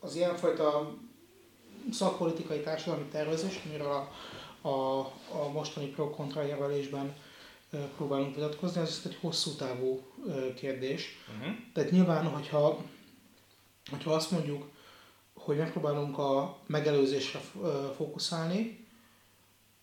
az 0.00 0.14
ilyenfajta 0.14 0.94
szakpolitikai 1.92 2.60
társadalmi 2.60 3.04
tervezés, 3.04 3.60
amiről 3.66 3.90
a, 3.90 4.12
a, 4.68 4.98
a 5.32 5.48
mostani 5.52 5.86
pro-kontra 5.86 6.42
jelölésben 6.42 7.16
próbálunk 7.96 8.34
vitatkozni, 8.34 8.80
ez 8.80 9.02
egy 9.04 9.18
hosszú 9.20 9.50
távú 9.50 10.02
kérdés. 10.56 11.18
Uh-huh. 11.38 11.54
Tehát 11.72 11.90
nyilván, 11.90 12.26
hogyha, 12.26 12.84
hogyha 13.90 14.12
azt 14.12 14.30
mondjuk, 14.30 14.68
hogy 15.44 15.56
megpróbálunk 15.56 16.18
a 16.18 16.58
megelőzésre 16.66 17.38
fókuszálni, 17.96 18.86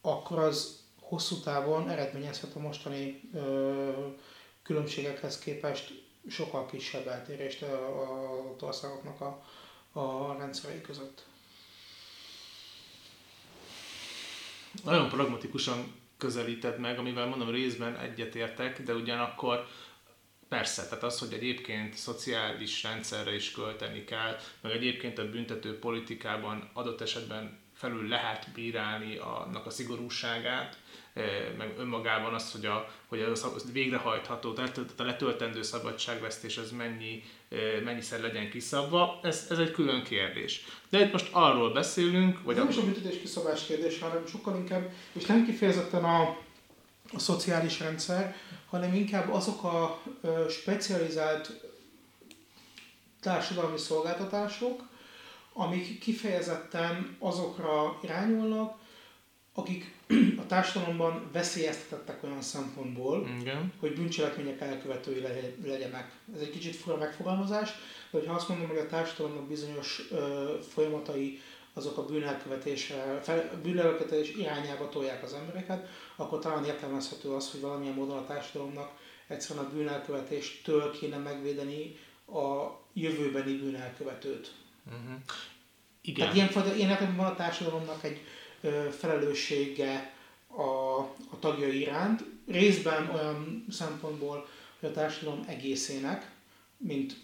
akkor 0.02 0.40
az 0.40 0.84
hosszú 1.02 1.36
távon 1.36 1.90
eredményezhet 1.90 2.56
a 2.56 2.60
mostani 2.60 3.22
különbségekhez 4.64 5.40
képest 5.40 6.04
sokkal 6.28 6.66
kisebb 6.66 7.08
eltérést 7.08 7.62
az 7.62 8.64
országoknak 8.64 9.22
a, 9.22 9.44
a 10.00 10.36
rendszerei 10.38 10.82
között. 10.82 11.26
Nagyon 14.84 15.10
pragmatikusan 15.10 15.96
közelíted 16.18 16.80
meg, 16.80 16.98
amivel 17.00 17.26
mondom 17.26 17.50
részben 17.50 17.98
egyetértek, 17.98 18.84
de 18.84 18.94
ugyanakkor 18.94 19.68
Persze, 20.50 20.84
tehát 20.84 21.04
az, 21.04 21.20
hogy 21.20 21.34
egyébként 21.34 21.94
szociális 21.94 22.84
rendszerre 22.84 23.36
is 23.36 23.52
költeni 23.52 24.04
kell, 24.04 24.38
meg 24.62 24.72
egyébként 24.72 25.18
a 25.18 25.30
büntető 25.30 25.80
politikában 25.80 26.70
adott 26.74 27.02
esetben 27.02 27.60
felül 27.74 28.08
lehet 28.08 28.48
bírálni 28.54 29.18
annak 29.18 29.66
a 29.66 29.70
szigorúságát, 29.70 30.78
eh, 31.14 31.26
meg 31.58 31.74
önmagában 31.78 32.34
az, 32.34 32.52
hogy, 32.52 32.66
a, 32.66 32.90
hogy 33.08 33.22
az 33.22 33.72
végrehajtható, 33.72 34.54
tehát 34.54 34.80
a 34.98 35.04
letöltendő 35.04 35.62
szabadságvesztés 35.62 36.58
az 36.58 36.72
mennyi, 36.72 37.24
eh, 37.50 37.82
mennyiszer 37.84 38.22
legyen 38.22 38.50
kiszabva, 38.50 39.20
ez, 39.24 39.48
ez 39.50 39.58
egy 39.58 39.72
külön 39.72 40.04
kérdés. 40.04 40.66
De 40.90 41.00
itt 41.00 41.12
most 41.12 41.28
arról 41.32 41.74
beszélünk, 41.74 42.44
vagy... 42.44 42.56
Nem 42.56 42.68
a... 42.68 42.70
is 42.70 42.78
a 42.78 42.84
büntetés 42.84 43.20
kiszabás 43.20 43.66
kérdés, 43.66 44.00
hanem 44.00 44.26
sokkal 44.28 44.56
inkább, 44.56 44.92
és 45.14 45.26
nem 45.26 45.46
kifejezetten 45.46 46.04
a, 46.04 46.38
a 47.14 47.20
szociális 47.20 47.80
rendszer, 47.80 48.36
hanem 48.70 48.94
inkább 48.94 49.32
azok 49.32 49.64
a 49.64 50.02
specializált 50.50 51.52
társadalmi 53.22 53.78
szolgáltatások, 53.78 54.88
amik 55.54 56.00
kifejezetten 56.00 57.16
azokra 57.20 58.00
irányulnak, 58.04 58.78
akik 59.54 59.98
a 60.44 60.46
társadalomban 60.48 61.30
veszélyeztetettek 61.32 62.24
olyan 62.24 62.42
szempontból, 62.42 63.30
Igen. 63.40 63.74
hogy 63.80 63.94
bűncselekmények 63.94 64.62
elkövetői 64.62 65.22
legyenek. 65.66 66.12
Ez 66.36 66.42
egy 66.42 66.52
kicsit 66.52 66.76
fura 66.76 66.98
megfogalmazás, 66.98 67.70
de 68.12 68.18
hogyha 68.18 68.34
azt 68.34 68.50
mondom, 68.50 68.68
hogy 68.68 68.78
a 68.78 68.88
társadalomnak 68.88 69.48
bizonyos 69.48 70.02
ö, 70.12 70.54
folyamatai 70.74 71.42
azok 71.80 71.98
a 71.98 72.06
bűnelkövetésre, 72.06 73.22
bűnelkövetés 73.62 74.36
irányába 74.36 74.90
tolják 74.90 75.24
az 75.24 75.34
embereket, 75.34 75.88
akkor 76.16 76.40
talán 76.40 76.66
értelmezhető 76.66 77.30
az, 77.30 77.52
hogy 77.52 77.62
valamilyen 77.62 77.94
módon 77.94 78.18
a 78.18 78.26
társadalomnak 78.26 78.92
egyszerűen 79.28 79.66
a 79.66 79.70
bűnelkövetéstől 79.70 80.92
kéne 80.92 81.18
megvédeni 81.18 81.98
a 82.26 82.78
jövőbeni 82.94 83.54
bűnelkövetőt. 83.54 84.54
Uh-huh. 84.86 85.20
Igen. 86.02 86.20
Tehát 86.20 86.36
ilyenfajta, 86.36 86.76
ilyen 86.76 87.16
van 87.16 87.26
a 87.26 87.36
társadalomnak 87.36 88.04
egy 88.04 88.22
ö, 88.62 88.88
felelőssége 88.98 90.14
a, 90.48 91.00
a 91.30 91.40
tagjai 91.40 91.80
iránt, 91.80 92.24
részben 92.48 93.10
olyan 93.10 93.66
szempontból, 93.70 94.48
hogy 94.80 94.90
a 94.90 94.94
társadalom 94.94 95.44
egészének, 95.48 96.32
mint, 96.78 97.16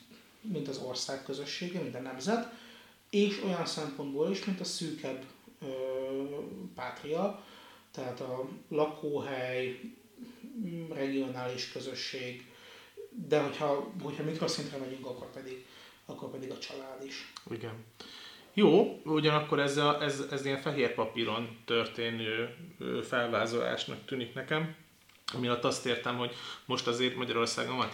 mint 0.41 0.67
az 0.67 0.77
ország 0.77 1.23
közössége, 1.23 1.79
mint 1.79 1.95
a 1.95 1.99
nemzet, 1.99 2.53
és 3.15 3.41
olyan 3.43 3.65
szempontból 3.65 4.29
is, 4.29 4.45
mint 4.45 4.59
a 4.59 4.63
szűkebb 4.63 5.23
ö, 5.61 5.67
pátria, 6.75 7.43
tehát 7.91 8.21
a 8.21 8.47
lakóhely, 8.69 9.79
regionális 10.93 11.71
közösség, 11.71 12.45
de 13.27 13.41
hogyha, 13.41 13.91
hogyha 14.01 14.23
mikroszintre 14.23 14.77
megyünk, 14.77 15.05
akkor 15.05 15.31
pedig, 15.31 15.65
akkor 16.05 16.31
pedig 16.31 16.51
a 16.51 16.57
család 16.57 17.03
is. 17.05 17.33
Igen. 17.51 17.83
Jó, 18.53 19.01
ugyanakkor 19.03 19.59
ez, 19.59 19.77
a, 19.77 20.03
ez, 20.03 20.23
ez 20.31 20.45
ilyen 20.45 20.61
fehér 20.61 20.93
papíron 20.93 21.57
történő 21.65 22.55
felvázolásnak 23.07 24.05
tűnik 24.05 24.33
nekem, 24.33 24.75
miatt 25.39 25.63
azt 25.63 25.85
értem, 25.85 26.17
hogy 26.17 26.35
most 26.65 26.87
azért 26.87 27.15
Magyarországon 27.15 27.77
van 27.77 27.89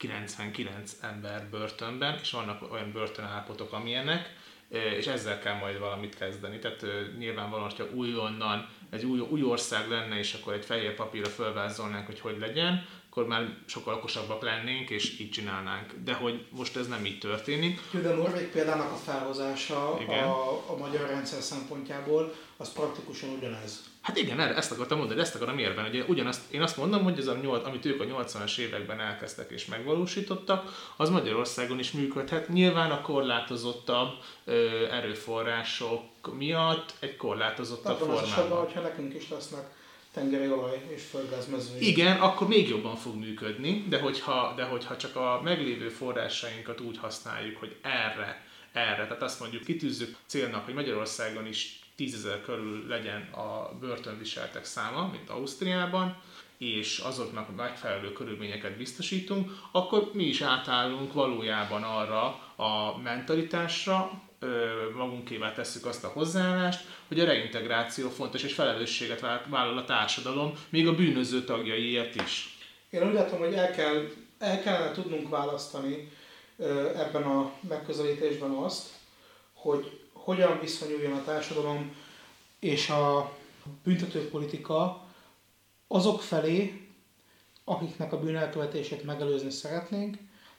19.499 0.00 0.90
ember 1.00 1.48
börtönben, 1.50 2.18
és 2.22 2.30
vannak 2.30 2.72
olyan 2.72 2.92
börtönállapotok, 2.92 3.72
amilyenek, 3.72 4.34
és 4.68 5.06
ezzel 5.06 5.38
kell 5.38 5.58
majd 5.58 5.78
valamit 5.78 6.16
kezdeni. 6.16 6.58
Tehát 6.58 6.86
nyilvánvalóan, 7.18 7.70
hogyha 7.70 7.94
újonnan 7.94 8.68
egy 8.90 9.04
új, 9.04 9.18
új 9.20 9.42
ország 9.42 9.88
lenne, 9.88 10.18
és 10.18 10.34
akkor 10.34 10.52
egy 10.52 10.64
fehér 10.64 10.94
papírra 10.94 11.28
felvázolnánk, 11.28 12.06
hogy 12.06 12.20
hogy 12.20 12.38
legyen, 12.38 12.86
akkor 13.16 13.28
már 13.28 13.56
sokkal 13.66 13.94
okosabbak 13.94 14.42
lennénk, 14.42 14.90
és 14.90 15.20
így 15.20 15.30
csinálnánk. 15.30 15.94
De 16.04 16.12
hogy 16.12 16.46
most 16.50 16.76
ez 16.76 16.88
nem 16.88 17.04
így 17.04 17.18
történik. 17.18 17.80
De 18.02 18.08
a 18.08 18.14
Norvég 18.14 18.48
példának 18.48 18.92
a 18.92 18.96
felhozása 18.96 19.94
a, 19.94 20.62
a 20.66 20.76
magyar 20.76 21.08
rendszer 21.08 21.40
szempontjából, 21.40 22.34
az 22.56 22.72
praktikusan 22.72 23.28
ugyanez. 23.28 23.84
Hát 24.00 24.16
igen, 24.16 24.40
erre, 24.40 24.54
ezt 24.54 24.72
akartam 24.72 24.98
mondani, 24.98 25.20
ezt 25.20 25.34
akarom 25.34 25.58
érben. 25.58 25.86
Ugye 25.86 26.04
ugyanazt, 26.04 26.52
én 26.52 26.62
azt 26.62 26.76
mondom, 26.76 27.02
hogy 27.02 27.18
ez 27.18 27.26
a 27.26 27.36
nyolc, 27.42 27.66
amit 27.66 27.84
ők 27.84 28.00
a 28.00 28.04
80-as 28.04 28.58
években 28.58 29.00
elkezdtek 29.00 29.50
és 29.50 29.66
megvalósítottak, 29.66 30.92
az 30.96 31.10
Magyarországon 31.10 31.78
is 31.78 31.90
működhet. 31.90 32.48
Nyilván 32.48 32.90
a 32.90 33.00
korlátozottabb 33.00 34.10
ö, 34.44 34.86
erőforrások 34.90 36.02
miatt 36.38 36.94
egy 36.98 37.16
korlátozottabb 37.16 37.98
formában. 37.98 38.24
Esetben, 38.24 38.58
hogyha 38.58 38.80
nekünk 38.80 39.14
is 39.14 39.28
lesznek 39.28 39.75
tengeri 40.16 40.50
olaj 40.50 40.80
és 40.94 41.02
földgázmezői. 41.02 41.88
Igen, 41.88 42.20
akkor 42.20 42.48
még 42.48 42.68
jobban 42.68 42.96
fog 42.96 43.14
működni, 43.14 43.84
de 43.88 44.00
hogyha, 44.00 44.52
de 44.56 44.64
hogyha 44.64 44.96
csak 44.96 45.16
a 45.16 45.40
meglévő 45.44 45.88
forrásainkat 45.88 46.80
úgy 46.80 46.98
használjuk, 46.98 47.56
hogy 47.56 47.76
erre, 47.82 48.44
erre, 48.72 49.06
tehát 49.06 49.22
azt 49.22 49.40
mondjuk 49.40 49.64
kitűzzük 49.64 50.16
célnak, 50.26 50.64
hogy 50.64 50.74
Magyarországon 50.74 51.46
is 51.46 51.80
tízezer 51.96 52.40
körül 52.40 52.86
legyen 52.88 53.22
a 53.22 53.76
börtönviseltek 53.80 54.64
száma, 54.64 55.08
mint 55.12 55.30
Ausztriában, 55.30 56.16
és 56.58 56.98
azoknak 56.98 57.56
megfelelő 57.56 58.12
körülményeket 58.12 58.76
biztosítunk, 58.76 59.50
akkor 59.72 60.10
mi 60.12 60.24
is 60.24 60.40
átállunk 60.40 61.12
valójában 61.12 61.82
arra 61.82 62.24
a 62.56 62.98
mentalitásra, 63.02 64.22
magunkével 64.94 65.54
tesszük 65.54 65.86
azt 65.86 66.04
a 66.04 66.08
hozzáállást, 66.08 66.86
hogy 67.08 67.20
a 67.20 67.24
reintegráció 67.24 68.08
fontos 68.08 68.42
és 68.42 68.54
felelősséget 68.54 69.20
vállal 69.48 69.78
a 69.78 69.84
társadalom, 69.84 70.52
még 70.68 70.88
a 70.88 70.94
bűnöző 70.94 71.44
tagjaiért 71.44 72.14
is. 72.14 72.58
Én 72.90 73.08
úgy 73.08 73.14
látom, 73.14 73.38
hogy 73.38 73.54
el, 73.54 73.70
kell, 73.70 74.08
el 74.38 74.62
kellene 74.62 74.92
tudnunk 74.92 75.28
választani 75.28 76.10
ebben 76.96 77.22
a 77.22 77.52
megközelítésben 77.68 78.50
azt, 78.50 78.88
hogy 79.52 80.00
hogyan 80.12 80.60
viszonyuljon 80.60 81.12
a 81.12 81.24
társadalom 81.24 81.96
és 82.58 82.88
a 82.88 83.36
büntetőpolitika 83.84 85.06
azok 85.88 86.22
felé, 86.22 86.86
akiknek 87.64 88.12
a 88.12 88.18
bűnelkövetését 88.18 89.04
megelőzni 89.04 89.50
szeretnénk, 89.50 90.16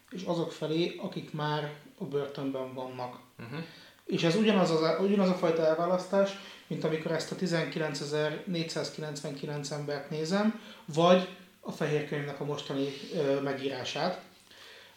és 0.10 0.24
azok 0.24 0.52
felé, 0.52 0.96
akik 1.02 1.34
már 1.34 1.74
a 1.98 2.04
börtönben 2.04 2.74
vannak. 2.74 3.20
Uh-huh. 3.40 3.60
És 4.06 4.24
ez 4.24 4.36
ugyanaz, 4.36 4.72
az, 4.72 5.00
ugyanaz 5.00 5.30
a 5.30 5.34
fajta 5.34 5.66
elválasztás, 5.66 6.32
mint 6.68 6.84
amikor 6.84 7.12
ezt 7.12 7.32
a 7.32 7.36
19.499 7.36 9.72
embert 9.72 10.10
nézem, 10.10 10.62
vagy 10.86 11.28
a 11.60 11.72
fehér 11.72 12.08
könyvnek 12.08 12.40
a 12.40 12.46
mostani 12.46 12.88
ö, 13.14 13.42
megírását. 13.42 14.22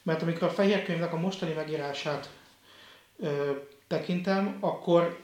Mert 0.03 0.23
amikor 0.23 0.43
a 0.43 0.51
fehér 0.51 0.85
könyvnek 0.85 1.13
a 1.13 1.19
mostani 1.19 1.53
megírását 1.53 2.31
ö, 3.19 3.51
tekintem, 3.87 4.57
akkor, 4.61 5.21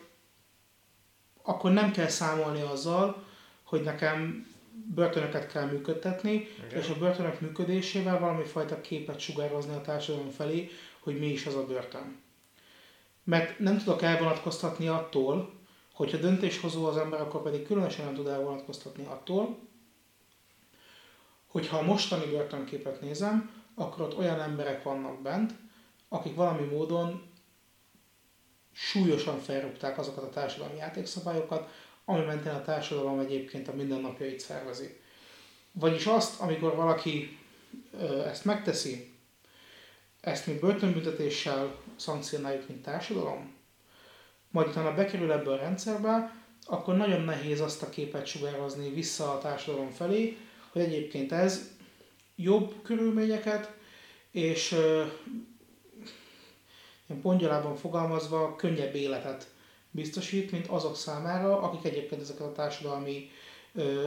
akkor 1.42 1.72
nem 1.72 1.90
kell 1.90 2.08
számolni 2.08 2.60
azzal, 2.60 3.24
hogy 3.62 3.82
nekem 3.82 4.46
börtönöket 4.94 5.52
kell 5.52 5.66
működtetni, 5.66 6.48
okay. 6.66 6.78
és 6.78 6.88
a 6.88 6.98
börtönök 6.98 7.40
működésével 7.40 8.18
valami 8.18 8.44
fajta 8.44 8.80
képet 8.80 9.20
sugározni 9.20 9.74
a 9.74 9.80
társadalom 9.80 10.30
felé, 10.30 10.70
hogy 11.00 11.18
mi 11.18 11.26
is 11.26 11.46
az 11.46 11.54
a 11.54 11.66
börtön. 11.66 12.24
Mert 13.26 13.58
nem 13.58 13.78
tudok 13.78 14.02
elvonatkoztatni 14.02 14.88
attól, 14.88 15.52
hogyha 15.92 16.18
döntéshozó 16.18 16.84
az 16.84 16.96
ember, 16.96 17.20
akkor 17.20 17.42
pedig 17.42 17.66
különösen 17.66 18.04
nem 18.04 18.14
tud 18.14 18.26
elvonatkoztatni 18.26 19.04
attól, 19.04 19.58
hogyha 21.46 21.78
a 21.78 21.82
mostani 21.82 22.26
börtönképet 22.26 23.00
nézem, 23.00 23.50
akkor 23.74 24.00
ott 24.00 24.18
olyan 24.18 24.40
emberek 24.40 24.82
vannak 24.82 25.22
bent, 25.22 25.52
akik 26.08 26.34
valami 26.34 26.66
módon 26.66 27.22
súlyosan 28.72 29.38
felrúgták 29.38 29.98
azokat 29.98 30.24
a 30.24 30.30
társadalmi 30.30 30.76
játékszabályokat, 30.76 31.70
ami 32.04 32.24
mentén 32.24 32.52
a 32.52 32.62
társadalom 32.62 33.18
egyébként 33.18 33.68
a 33.68 33.74
mindennapjait 33.74 34.40
szervezi. 34.40 35.00
Vagyis 35.72 36.06
azt, 36.06 36.40
amikor 36.40 36.74
valaki 36.74 37.38
ezt 38.24 38.44
megteszi, 38.44 39.14
ezt 40.20 40.46
mi 40.46 40.58
börtönbüntetéssel 40.58 41.74
szankcionáljuk, 41.96 42.68
mint 42.68 42.82
társadalom, 42.82 43.54
majd 44.50 44.68
utána 44.68 44.94
bekerül 44.94 45.32
ebbe 45.32 45.50
a 45.50 45.56
rendszerbe, 45.56 46.34
akkor 46.66 46.96
nagyon 46.96 47.20
nehéz 47.20 47.60
azt 47.60 47.82
a 47.82 47.88
képet 47.88 48.26
sugározni 48.26 48.90
vissza 48.90 49.32
a 49.32 49.38
társadalom 49.38 49.90
felé, 49.90 50.36
hogy 50.72 50.82
egyébként 50.82 51.32
ez 51.32 51.70
jobb 52.36 52.74
körülményeket, 52.82 53.72
és 54.30 54.72
ilyen 57.06 57.20
pongyalában 57.22 57.76
fogalmazva 57.76 58.56
könnyebb 58.56 58.94
életet 58.94 59.50
biztosít, 59.90 60.50
mint 60.50 60.66
azok 60.66 60.96
számára, 60.96 61.60
akik 61.60 61.92
egyébként 61.92 62.20
ezeket 62.20 62.46
a 62.46 62.52
társadalmi 62.52 63.30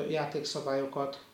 játékszabályokat 0.09 1.25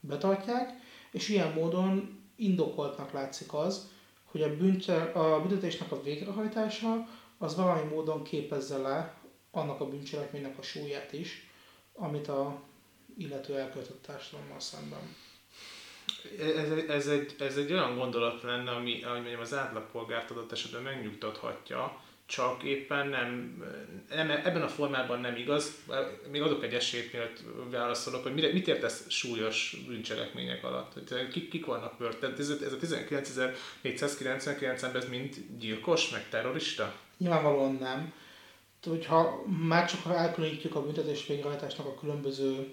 betartják, 0.00 0.70
és 1.10 1.28
ilyen 1.28 1.52
módon 1.52 2.18
indokoltnak 2.36 3.12
látszik 3.12 3.54
az, 3.54 3.88
hogy 4.30 4.42
a, 4.42 4.56
bünte, 4.56 5.02
a 5.02 5.40
büntetésnek 5.40 5.92
a 5.92 6.02
végrehajtása 6.02 7.08
az 7.38 7.56
valami 7.56 7.88
módon 7.88 8.22
képezze 8.22 8.78
le 8.78 9.14
annak 9.50 9.80
a 9.80 9.88
bűncselekménynek 9.88 10.58
a 10.58 10.62
súlyát 10.62 11.12
is, 11.12 11.48
amit 11.94 12.28
a 12.28 12.60
illető 13.16 13.58
elköltött 13.58 14.02
társadalommal 14.02 14.60
szemben. 14.60 15.16
Ez, 16.38 16.70
ez, 16.88 17.06
egy, 17.06 17.34
ez 17.38 17.56
egy 17.56 17.72
olyan 17.72 17.96
gondolat 17.96 18.42
lenne, 18.42 18.70
ami, 18.70 19.02
ami 19.02 19.18
mondjam, 19.18 19.40
az 19.40 19.54
átlagpolgárt 19.54 20.30
adott 20.30 20.52
esetben 20.52 20.82
megnyugtathatja, 20.82 22.02
csak 22.30 22.62
éppen 22.62 23.08
nem, 23.08 23.62
nem, 24.08 24.30
ebben 24.30 24.62
a 24.62 24.68
formában 24.68 25.20
nem 25.20 25.36
igaz. 25.36 25.74
Még 26.30 26.42
adok 26.42 26.64
egy 26.64 26.74
esélyt, 26.74 27.12
mielőtt 27.12 27.42
válaszolok, 27.70 28.22
hogy 28.22 28.34
mit 28.34 28.68
értesz 28.68 29.04
súlyos 29.08 29.76
bűncselekmények 29.86 30.64
alatt? 30.64 31.12
Kik, 31.32 31.48
kik 31.48 31.66
vannak 31.66 31.98
börtön? 31.98 32.34
Ez, 32.38 32.50
ez 32.50 32.72
a 32.72 32.76
19.499 32.76 34.82
ember, 34.82 35.02
ez 35.02 35.08
mind 35.08 35.36
gyilkos, 35.58 36.10
meg 36.10 36.28
terrorista? 36.28 36.94
Nyilvánvalóan 37.18 37.76
nem. 37.80 38.12
Hogyha 38.88 39.42
már 39.68 39.90
csak 39.90 40.14
elkülönítjük 40.14 40.74
a 40.74 40.82
büntetés 40.82 41.26
végrehajtásnak 41.26 41.86
a 41.86 41.94
különböző 41.94 42.70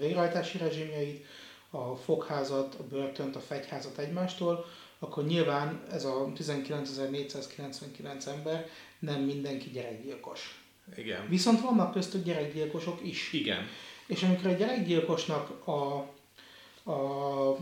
végrehajtási 0.00 0.58
rezsimjeit, 0.58 1.26
a 1.70 1.96
fogházat, 1.96 2.74
a 2.74 2.82
börtönt, 2.82 3.36
a 3.36 3.40
fegyházat 3.40 3.98
egymástól, 3.98 4.66
akkor 5.04 5.24
nyilván 5.24 5.80
ez 5.90 6.04
a 6.04 6.32
19.499 6.38 8.26
ember 8.26 8.68
nem 8.98 9.20
mindenki 9.20 9.70
gyerekgyilkos. 9.70 10.62
Igen. 10.96 11.28
Viszont 11.28 11.60
vannak 11.60 11.92
köztük 11.92 12.24
gyerekgyilkosok 12.24 12.98
is. 13.02 13.32
Igen. 13.32 13.68
És 14.06 14.22
amikor 14.22 14.46
egy 14.50 14.56
gyerekgyilkosnak 14.56 15.66
a, 15.66 15.96
a 16.90 17.56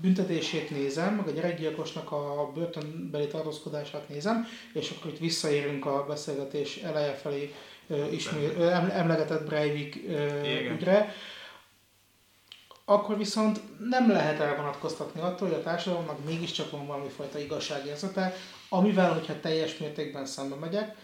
büntetését 0.00 0.70
nézem, 0.70 1.14
meg 1.14 1.28
a 1.28 1.30
gyerekgyilkosnak 1.30 2.12
a 2.12 2.50
börtönbeli 2.54 3.26
tartózkodását 3.26 4.08
nézem, 4.08 4.46
és 4.72 4.90
akkor 4.90 5.10
itt 5.10 5.18
visszaérünk 5.18 5.86
a 5.86 6.04
beszélgetés 6.08 6.76
eleje 6.76 7.12
felé 7.12 7.54
ismét, 8.10 8.58
emlegetett 8.90 9.46
Breivik 9.46 9.94
ügyre, 10.72 11.14
akkor 12.84 13.18
viszont 13.18 13.60
nem 13.88 14.10
lehet 14.10 14.40
elvonatkoztatni 14.40 15.20
attól, 15.20 15.48
hogy 15.48 15.56
a 15.56 15.62
társadalomnak 15.62 16.24
mégiscsak 16.24 16.70
van 16.70 16.86
valami 16.86 17.08
fajta 17.08 17.38
igazságérzete, 17.38 18.34
amivel, 18.68 19.12
hogyha 19.12 19.40
teljes 19.40 19.78
mértékben 19.78 20.26
szembe 20.26 20.54
megyek, 20.54 20.96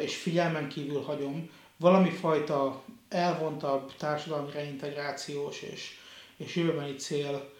és 0.00 0.16
figyelmen 0.16 0.68
kívül 0.68 1.02
hagyom 1.02 1.50
valami 1.76 2.10
fajta 2.10 2.82
elvontabb 3.08 3.96
társadalmi 3.96 4.50
reintegrációs 4.52 5.62
és, 5.62 5.98
és 6.36 6.56
jövőbeni 6.56 6.94
cél, 6.94 7.52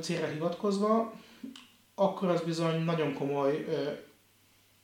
célra 0.00 0.26
hivatkozva, 0.26 1.12
akkor 1.94 2.28
az 2.28 2.40
bizony 2.40 2.84
nagyon 2.84 3.14
komoly 3.14 3.64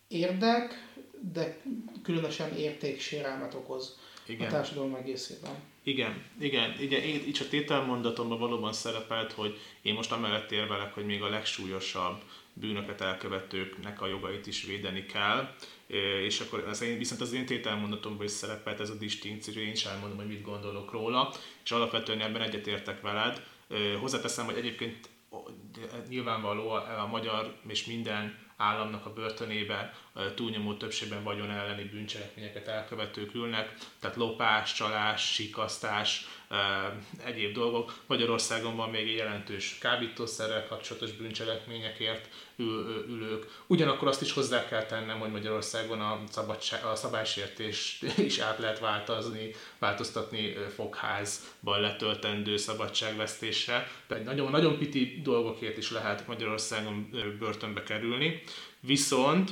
érdek, 0.09 0.93
de 1.33 1.57
különösen 2.03 2.57
értéksérelmet 2.57 3.55
okoz 3.55 3.99
Igen. 4.27 4.47
a 4.47 4.51
társadalom 4.51 4.95
egészében. 4.95 5.73
Igen, 5.87 6.23
igen, 6.39 6.75
igen, 6.81 7.03
én, 7.03 7.15
így 7.27 7.39
a 7.41 7.49
tételmondatomban 7.49 8.39
valóban 8.39 8.73
szerepelt, 8.73 9.33
hogy 9.33 9.59
én 9.83 9.95
most 9.95 10.13
amellett 10.13 10.51
érvelek, 10.51 10.95
hogy 10.95 11.05
még 11.05 11.23
a 11.23 11.29
legsúlyosabb 11.29 12.23
bűnöket 12.53 13.01
elkövetőknek 13.01 14.03
a 14.03 14.07
jogait 14.07 14.47
is 14.47 14.65
védeni 14.65 15.07
kell, 15.07 15.55
és 16.25 16.41
akkor 16.41 16.65
az 16.69 16.83
én, 16.83 16.99
viszont 16.99 17.21
az 17.21 17.33
én 17.33 17.47
tételmondatomban 17.47 18.27
is 18.27 18.31
szerepelt 18.31 18.81
ez 18.81 18.91
a 18.91 18.95
distinkció, 18.95 19.63
én 19.63 19.73
is 19.73 19.85
elmondom, 19.85 20.17
hogy 20.17 20.27
mit 20.27 20.43
gondolok 20.43 20.93
róla, 20.93 21.35
és 21.65 21.71
alapvetően 21.71 22.21
ebben 22.21 22.43
egyetértek 22.43 23.01
veled. 23.01 23.47
Hozzáteszem, 24.01 24.45
hogy 24.45 24.57
egyébként 24.57 25.09
nyilvánvaló 26.09 26.71
a 26.71 27.09
magyar 27.11 27.57
és 27.69 27.85
minden 27.85 28.39
államnak 28.57 29.07
a 29.07 29.13
börtönébe 29.13 29.95
túlnyomó 30.35 30.75
többségben 30.75 31.23
vagyon 31.23 31.51
elleni 31.51 31.83
bűncselekményeket 31.85 32.69
elkövetők 32.69 33.35
ülnek, 33.35 33.75
tehát 34.01 34.17
lopás, 34.17 34.75
csalás, 34.75 35.33
sikasztás, 35.33 36.27
egyéb 37.25 37.55
dolgok. 37.55 37.95
Magyarországon 38.07 38.77
van 38.77 38.91
még 38.91 39.15
jelentős 39.15 39.79
kábítószerrel 39.81 40.67
kapcsolatos 40.67 41.13
bűncselekményekért 41.13 42.29
ül, 42.57 43.05
ülők. 43.09 43.63
Ugyanakkor 43.67 44.09
azt 44.09 44.23
is 44.23 44.33
hozzá 44.33 44.69
kell 44.69 44.85
tennem, 44.85 45.19
hogy 45.19 45.31
Magyarországon 45.31 46.01
a, 46.01 46.21
szabadság, 46.31 46.85
a 46.85 46.95
szabálysértés 46.95 48.03
is 48.17 48.39
át 48.39 48.59
lehet 48.59 48.79
változni, 48.79 49.51
változtatni 49.79 50.57
fogházban 50.75 51.81
letöltendő 51.81 52.57
szabadságvesztésre. 52.57 53.89
Tehát 54.07 54.25
nagyon, 54.25 54.51
nagyon 54.51 54.79
piti 54.79 55.21
dolgokért 55.23 55.77
is 55.77 55.91
lehet 55.91 56.27
Magyarországon 56.27 57.11
börtönbe 57.39 57.83
kerülni. 57.83 58.43
Viszont 58.81 59.51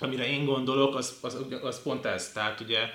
amire 0.00 0.28
én 0.28 0.44
gondolok, 0.44 0.94
az, 0.94 1.18
az, 1.22 1.36
az 1.62 1.82
pont 1.82 2.04
ez. 2.04 2.32
Tehát 2.32 2.60
ugye 2.60 2.90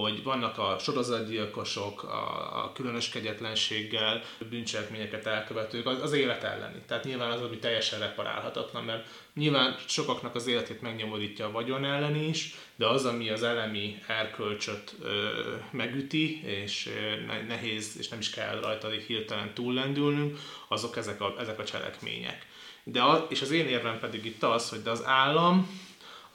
hogy 0.00 0.22
vannak 0.22 0.58
a 0.58 0.76
sorozatgyilkosok, 0.78 2.02
a, 2.02 2.64
a 2.64 2.72
különös 2.72 3.08
kegyetlenséggel 3.08 4.22
bűncselekményeket 4.50 5.26
elkövetők, 5.26 5.86
az, 5.86 6.02
az 6.02 6.12
élet 6.12 6.42
elleni. 6.42 6.82
Tehát 6.86 7.04
nyilván 7.04 7.30
az, 7.30 7.40
ami 7.40 7.58
teljesen 7.58 7.98
reparálhatatlan, 7.98 8.84
mert 8.84 9.06
nyilván 9.34 9.76
sokaknak 9.86 10.34
az 10.34 10.46
életét 10.46 10.80
megnyomorítja 10.80 11.46
a 11.46 11.50
vagyon 11.50 11.84
ellen 11.84 12.14
is, 12.14 12.54
de 12.76 12.86
az, 12.86 13.04
ami 13.04 13.30
az 13.30 13.42
elemi 13.42 13.98
erkölcsöt 14.06 14.94
ö, 15.02 15.30
megüti, 15.70 16.42
és 16.44 16.86
ö, 16.86 17.42
nehéz, 17.48 17.94
és 17.98 18.08
nem 18.08 18.18
is 18.18 18.30
kell 18.30 18.60
rajta 18.60 18.88
hirtelen 18.88 19.54
túllendülnünk, 19.54 20.38
azok 20.68 20.96
ezek 20.96 21.20
a, 21.20 21.34
ezek 21.38 21.58
a 21.58 21.64
cselekmények. 21.64 22.46
De 22.84 23.00
a, 23.00 23.26
és 23.28 23.42
az 23.42 23.50
én 23.50 23.66
érvem 23.66 23.98
pedig 23.98 24.24
itt 24.24 24.42
az, 24.42 24.68
hogy 24.68 24.82
de 24.82 24.90
az 24.90 25.04
állam, 25.04 25.85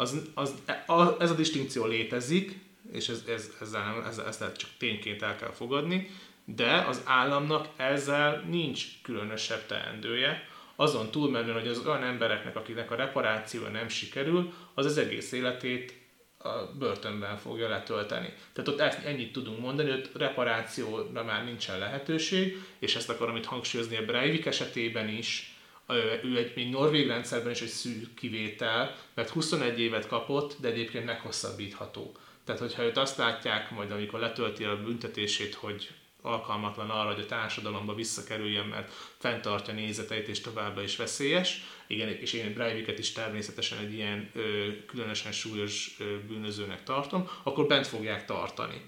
az, 0.01 0.21
az, 0.33 0.53
a, 0.85 1.21
ez 1.21 1.31
a 1.31 1.35
distinkció 1.35 1.85
létezik, 1.85 2.59
és 2.91 3.09
ez, 3.09 3.23
ez, 3.27 3.51
ezzel, 3.61 4.05
ezzel, 4.07 4.27
ezzel 4.27 4.51
csak 4.51 4.69
tényként 4.77 5.21
el 5.21 5.35
kell 5.35 5.51
fogadni, 5.51 6.09
de 6.45 6.85
az 6.87 7.01
államnak 7.05 7.67
ezzel 7.75 8.43
nincs 8.49 8.85
különösebb 9.01 9.65
teendője, 9.65 10.47
azon 10.75 11.11
túlmenően, 11.11 11.59
hogy 11.59 11.67
az 11.67 11.85
olyan 11.85 12.03
embereknek, 12.03 12.55
akiknek 12.55 12.91
a 12.91 12.95
reparációja 12.95 13.69
nem 13.69 13.87
sikerül, 13.87 14.53
az 14.73 14.85
az 14.85 14.97
egész 14.97 15.31
életét 15.31 15.93
a 16.37 16.49
börtönben 16.79 17.37
fogja 17.37 17.69
letölteni. 17.69 18.33
Tehát 18.53 18.69
ott 18.69 18.79
ezt, 18.79 19.05
ennyit 19.05 19.31
tudunk 19.31 19.59
mondani, 19.59 19.89
hogy 19.89 20.09
reparációra 20.13 21.23
már 21.23 21.43
nincsen 21.43 21.79
lehetőség, 21.79 22.57
és 22.79 22.95
ezt 22.95 23.09
akarom 23.09 23.35
itt 23.35 23.45
hangsúlyozni 23.45 23.97
a 23.97 24.05
Breivik 24.05 24.45
esetében 24.45 25.07
is, 25.07 25.50
ő 26.23 26.37
egy 26.37 26.51
még 26.55 26.69
norvég 26.69 27.07
rendszerben 27.07 27.51
is 27.51 27.61
egy 27.61 27.67
szűk 27.67 28.13
kivétel, 28.13 28.95
mert 29.13 29.29
21 29.29 29.79
évet 29.79 30.07
kapott, 30.07 30.55
de 30.59 30.67
egyébként 30.67 31.05
meghosszabbítható. 31.05 32.15
Tehát, 32.45 32.61
hogyha 32.61 32.83
őt 32.83 32.97
azt 32.97 33.17
látják, 33.17 33.71
majd 33.71 33.91
amikor 33.91 34.19
letölti 34.19 34.63
a 34.63 34.83
büntetését, 34.83 35.53
hogy 35.53 35.89
alkalmatlan 36.21 36.89
arra, 36.89 37.13
hogy 37.13 37.23
a 37.23 37.25
társadalomba 37.25 37.93
visszakerüljön, 37.93 38.65
mert 38.65 38.91
fenntartja 39.17 39.73
nézeteit 39.73 40.27
és 40.27 40.41
továbbra 40.41 40.81
is 40.81 40.95
veszélyes. 40.95 41.63
Igen, 41.87 42.09
és 42.09 42.33
én 42.33 42.53
Breiviket 42.53 42.99
is 42.99 43.11
természetesen 43.11 43.77
egy 43.77 43.93
ilyen 43.93 44.29
ö, 44.33 44.67
különösen 44.87 45.31
súlyos 45.31 45.95
ö, 45.99 46.03
bűnözőnek 46.27 46.83
tartom, 46.83 47.29
akkor 47.43 47.67
bent 47.67 47.87
fogják 47.87 48.25
tartani. 48.25 48.81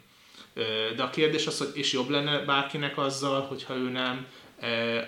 Ö, 0.53 0.63
de 0.95 1.03
a 1.03 1.09
kérdés 1.09 1.47
az, 1.47 1.57
hogy 1.57 1.71
és 1.73 1.93
jobb 1.93 2.09
lenne 2.09 2.39
bárkinek 2.39 2.97
azzal, 2.97 3.41
hogyha 3.41 3.75
ő 3.75 3.89
nem 3.89 4.27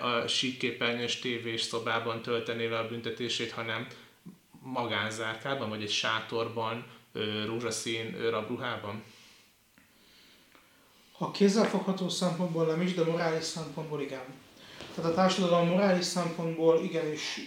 a 0.00 0.26
síkképernyős 0.26 1.18
tévés 1.18 1.62
szobában 1.62 2.22
töltené 2.22 2.66
le 2.66 2.78
a 2.78 2.88
büntetését, 2.88 3.50
hanem 3.50 3.86
magánzárkában, 4.62 5.68
vagy 5.68 5.82
egy 5.82 5.90
sátorban, 5.90 6.84
rózsaszín 7.46 8.30
rabruhában? 8.30 9.02
Ha 11.12 11.30
kézzelfogható 11.30 12.08
szempontból 12.08 12.66
nem 12.66 12.80
is, 12.80 12.94
de 12.94 13.04
morális 13.04 13.44
szempontból 13.44 14.00
igen. 14.00 14.24
Tehát 14.94 15.10
a 15.10 15.14
társadalom 15.14 15.68
morális 15.68 16.04
szempontból 16.04 16.84
igenis 16.84 17.40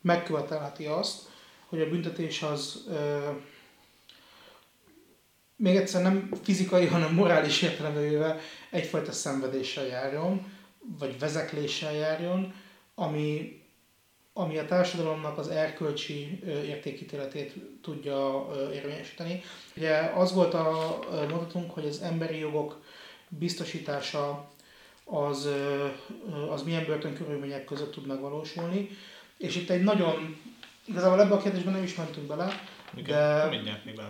megkövetelheti 0.00 0.86
azt, 0.86 1.22
hogy 1.66 1.80
a 1.80 1.88
büntetés 1.88 2.42
az 2.42 2.84
ö, 2.88 3.30
még 5.56 5.76
egyszer 5.76 6.02
nem 6.02 6.30
fizikai, 6.42 6.86
hanem 6.86 7.14
morális 7.14 7.62
értelemben 7.62 8.38
egyfajta 8.70 9.12
szenvedéssel 9.12 9.86
járjon, 9.86 10.52
vagy 10.98 11.18
vezekléssel 11.18 11.94
járjon, 11.94 12.54
ami, 12.94 13.60
ami 14.32 14.58
a 14.58 14.66
társadalomnak 14.66 15.38
az 15.38 15.48
erkölcsi 15.48 16.40
értékítéletét 16.46 17.54
tudja 17.82 18.46
érvényesíteni. 18.72 19.42
Ugye 19.76 19.96
az 19.98 20.32
volt 20.32 20.54
a 20.54 20.98
mondatunk, 21.10 21.70
hogy 21.70 21.86
az 21.86 22.00
emberi 22.00 22.38
jogok 22.38 22.82
biztosítása 23.28 24.48
az, 25.04 25.48
az 26.50 26.62
milyen 26.62 26.84
börtönkörülmények 26.86 27.64
között 27.64 27.92
tud 27.92 28.06
megvalósulni. 28.06 28.88
És 29.38 29.56
itt 29.56 29.70
egy 29.70 29.82
nagyon, 29.82 30.36
igazából 30.84 31.20
ebben 31.20 31.38
a 31.38 31.42
kérdésben 31.42 31.72
nem 31.72 31.82
is 31.82 31.94
mentünk 31.94 32.26
bele, 32.26 32.52
Igen, 32.96 33.18
de, 33.18 33.48
mindjárt 33.48 33.84
még 33.84 34.00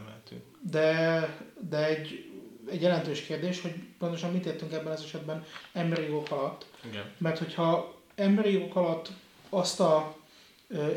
De, 0.60 1.28
de 1.68 1.86
egy 1.86 2.33
egy 2.70 2.82
jelentős 2.82 3.20
kérdés, 3.20 3.60
hogy 3.60 3.74
pontosan 3.98 4.32
mit 4.32 4.46
értünk 4.46 4.72
ebben 4.72 4.92
az 4.92 5.02
esetben 5.02 5.44
emberi 5.72 6.02
jogok 6.02 6.30
alatt. 6.30 6.66
Igen. 6.90 7.12
Mert 7.18 7.38
hogyha 7.38 7.94
emberi 8.14 8.52
jogok 8.52 8.76
alatt 8.76 9.08
azt 9.48 9.80
a 9.80 10.16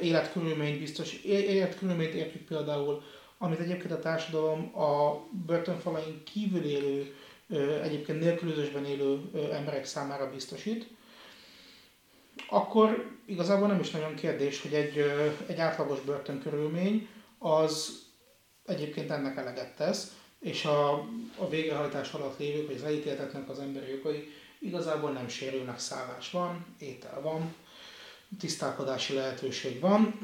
életkörülményt 0.01 0.79
biztos, 0.79 1.13
életkörülményt 1.23 2.13
értjük 2.13 2.45
például, 2.45 3.03
amit 3.37 3.59
egyébként 3.59 3.91
a 3.91 3.99
társadalom 3.99 4.79
a 4.79 5.21
börtönfalain 5.45 6.23
kívül 6.23 6.63
élő, 6.63 7.15
egyébként 7.83 8.19
nélkülözésben 8.19 8.85
élő 8.85 9.21
emberek 9.53 9.85
számára 9.85 10.29
biztosít, 10.29 10.87
akkor 12.49 13.17
igazából 13.25 13.67
nem 13.67 13.79
is 13.79 13.89
nagyon 13.89 14.15
kérdés, 14.15 14.61
hogy 14.61 14.73
egy, 14.73 15.05
egy 15.47 15.59
átlagos 15.59 15.99
börtönkörülmény 15.99 17.07
az 17.37 18.05
egyébként 18.65 19.11
ennek 19.11 19.37
eleget 19.37 19.75
tesz, 19.75 20.16
és 20.39 20.65
a, 20.65 20.91
a 21.37 21.49
végrehajtás 21.49 22.11
alatt 22.11 22.39
lévők, 22.39 22.67
vagy 22.67 22.75
az 22.75 22.83
elítéltetnek 22.83 23.49
az 23.49 23.59
emberi 23.59 23.91
jogai 23.91 24.31
igazából 24.59 25.11
nem 25.11 25.27
sérülnek, 25.27 25.79
szállás 25.79 26.31
van, 26.31 26.65
étel 26.79 27.21
van, 27.21 27.55
tisztálkodási 28.39 29.13
lehetőség 29.13 29.79
van. 29.79 30.19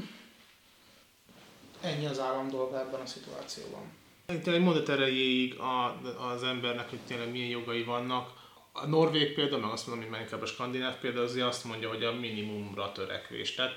Ennyi 1.82 2.06
az 2.06 2.20
állam 2.20 2.50
dolga 2.50 2.80
ebben 2.80 3.00
a 3.00 3.06
szituációban. 3.06 3.92
Tényleg 4.26 4.62
mondat 4.62 4.90
erejéig 4.90 5.60
a, 5.60 6.02
az 6.34 6.44
embernek, 6.44 6.90
hogy 6.90 7.00
tényleg 7.08 7.32
milyen 7.32 7.50
jogai 7.50 7.84
vannak. 7.84 8.42
A 8.72 8.86
norvég 8.86 9.34
példa, 9.34 9.58
meg 9.58 9.72
azt 9.72 9.88
mondom, 9.88 10.10
hogy 10.10 10.20
inkább 10.20 10.42
a 10.42 10.46
skandináv 10.46 11.00
példa, 11.00 11.22
azért 11.22 11.48
azt 11.48 11.64
mondja, 11.64 11.90
hogy 11.90 12.04
a 12.04 12.12
minimumra 12.12 12.92
törekvés. 12.92 13.56
Tehát 13.56 13.74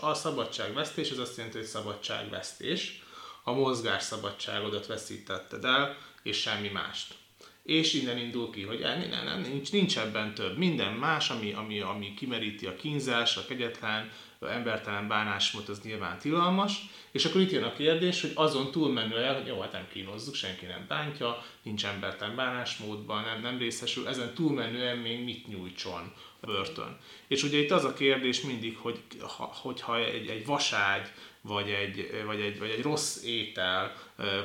a 0.00 0.14
szabadságvesztés, 0.14 1.10
az 1.10 1.18
azt 1.18 1.36
jelenti, 1.36 1.58
hogy 1.58 1.66
szabadságvesztés 1.66 3.02
a 3.48 3.52
mozgásszabadságodat 3.52 4.86
veszítetted 4.86 5.64
el, 5.64 5.96
és 6.22 6.36
semmi 6.36 6.68
mást. 6.68 7.14
És 7.62 7.94
innen 7.94 8.18
indul 8.18 8.50
ki, 8.50 8.62
hogy 8.62 8.78
nem, 8.78 9.08
nem, 9.10 9.24
nem, 9.24 9.40
nincs, 9.40 9.72
nincs 9.72 9.98
ebben 9.98 10.34
több. 10.34 10.58
Minden 10.58 10.92
más, 10.92 11.30
ami, 11.30 11.52
ami, 11.52 11.80
ami 11.80 12.14
kimeríti 12.14 12.66
a 12.66 12.76
kínzás, 12.76 13.36
a 13.36 13.44
kegyetlen, 13.46 14.10
a 14.38 14.46
embertelen 14.46 15.08
bánásmód, 15.08 15.68
az 15.68 15.80
nyilván 15.82 16.18
tilalmas. 16.18 16.72
És 17.10 17.24
akkor 17.24 17.40
itt 17.40 17.50
jön 17.50 17.62
a 17.62 17.72
kérdés, 17.72 18.20
hogy 18.20 18.32
azon 18.34 18.70
túlmenően, 18.70 19.34
hogy 19.34 19.46
jó, 19.46 19.60
hát 19.60 19.72
nem 19.72 19.88
kínozzuk, 19.92 20.34
senki 20.34 20.66
nem 20.66 20.84
bántja, 20.88 21.44
nincs 21.62 21.84
embertelen 21.84 22.36
bánásmódban, 22.36 23.24
nem, 23.24 23.40
nem 23.40 23.58
részesül, 23.58 24.08
ezen 24.08 24.34
túlmenően 24.34 24.98
még 24.98 25.24
mit 25.24 25.46
nyújtson 25.46 26.12
a 26.40 26.46
börtön. 26.46 26.98
És 27.26 27.42
ugye 27.42 27.58
itt 27.58 27.70
az 27.70 27.84
a 27.84 27.92
kérdés 27.92 28.40
mindig, 28.40 28.76
hogy 28.76 29.00
ha, 29.36 29.52
hogyha 29.54 29.98
egy, 29.98 30.28
egy 30.28 30.46
vaságy, 30.46 31.12
vagy 31.48 31.70
egy, 31.70 32.22
vagy 32.26 32.40
egy, 32.40 32.58
vagy 32.58 32.70
egy 32.70 32.82
rossz 32.82 33.22
étel, 33.22 33.92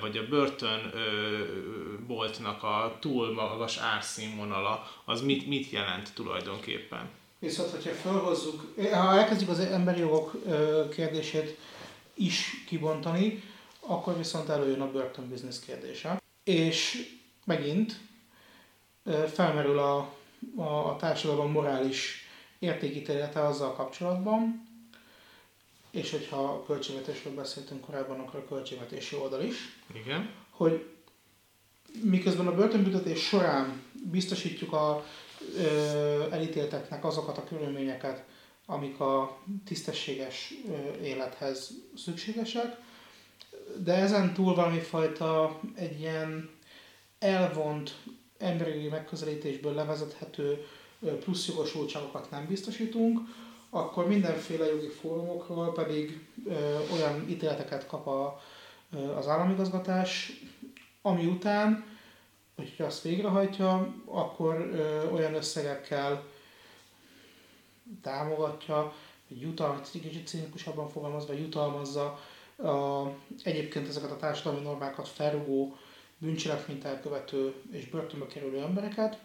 vagy 0.01 0.17
a 0.17 0.27
börtönboltnak 0.27 2.63
a 2.63 2.97
túl 2.99 3.33
magas 3.33 3.77
árszínvonala, 3.77 4.87
az 5.05 5.21
mit, 5.21 5.47
mit 5.47 5.69
jelent 5.69 6.13
tulajdonképpen? 6.13 7.09
Viszont, 7.39 7.69
hogyha 7.69 7.91
felhozzuk, 7.91 8.73
ha 8.91 9.17
elkezdjük 9.17 9.49
az 9.49 9.59
emberi 9.59 9.99
jogok 9.99 10.31
kérdését 10.95 11.57
is 12.13 12.63
kibontani, 12.67 13.43
akkor 13.79 14.17
viszont 14.17 14.49
előjön 14.49 14.81
a 14.81 14.91
börtönbiznisz 14.91 15.59
kérdése. 15.59 16.21
És 16.43 17.11
megint 17.45 17.99
felmerül 19.33 19.79
a, 19.79 19.97
a, 20.55 20.89
a 20.89 20.95
társadalom 20.99 21.51
morális 21.51 22.27
értékítélete 22.59 23.45
azzal 23.45 23.73
kapcsolatban, 23.73 24.71
és 25.93 26.11
hogyha 26.11 26.43
a 26.43 26.63
költségvetésről 26.63 27.33
beszéltünk 27.33 27.81
korábban, 27.81 28.19
akkor 28.19 28.39
a 28.39 28.47
költségvetési 28.47 29.15
oldal 29.15 29.41
is. 29.41 29.55
Igen. 29.93 30.29
Hogy 30.49 30.85
miközben 32.01 32.47
a 32.47 32.55
börtönbüntetés 32.55 33.27
során 33.27 33.81
biztosítjuk 34.11 34.73
a 34.73 35.05
ö, 35.57 36.31
elítélteknek 36.31 37.05
azokat 37.05 37.37
a 37.37 37.43
körülményeket, 37.43 38.23
amik 38.65 38.99
a 38.99 39.39
tisztességes 39.65 40.53
ö, 40.67 41.03
élethez 41.03 41.71
szükségesek, 41.95 42.77
de 43.77 43.93
ezen 43.93 44.33
túl 44.33 44.55
valami 44.55 44.79
fajta 44.79 45.59
egy 45.75 45.99
ilyen 45.99 46.49
elvont 47.19 47.95
emberi 48.37 48.87
megközelítésből 48.87 49.73
levezethető 49.73 50.65
plusz 51.19 51.47
jogosultságokat 51.47 52.29
nem 52.31 52.47
biztosítunk, 52.47 53.19
akkor 53.75 54.07
mindenféle 54.07 54.65
jogi 54.65 54.87
fórumokról 54.87 55.73
pedig 55.73 56.27
ö, 56.45 56.77
olyan 56.93 57.29
ítéleteket 57.29 57.87
kap 57.87 58.07
a, 58.07 58.41
ö, 58.93 58.97
az 58.97 59.27
államigazgatás, 59.27 60.31
ami 61.01 61.25
után, 61.25 61.85
hogyha 62.55 62.83
azt 62.83 63.01
végrehajtja, 63.01 63.93
akkor 64.05 64.55
ö, 64.55 65.09
olyan 65.11 65.33
összegekkel 65.33 66.23
támogatja, 68.01 68.93
vagy 69.27 69.41
jutalmaz, 69.41 69.91
kicsit 69.91 70.27
cínikusabban 70.27 70.89
fogalmazva, 70.89 71.33
jutalmazza 71.33 72.19
a, 72.57 73.03
egyébként 73.43 73.87
ezeket 73.87 74.11
a 74.11 74.17
társadalmi 74.17 74.61
normákat 74.65 75.07
felrugó, 75.07 75.77
bűncselekményt 76.17 76.85
elkövető 76.85 77.53
és 77.71 77.89
börtönbe 77.89 78.25
kerülő 78.25 78.61
embereket, 78.61 79.17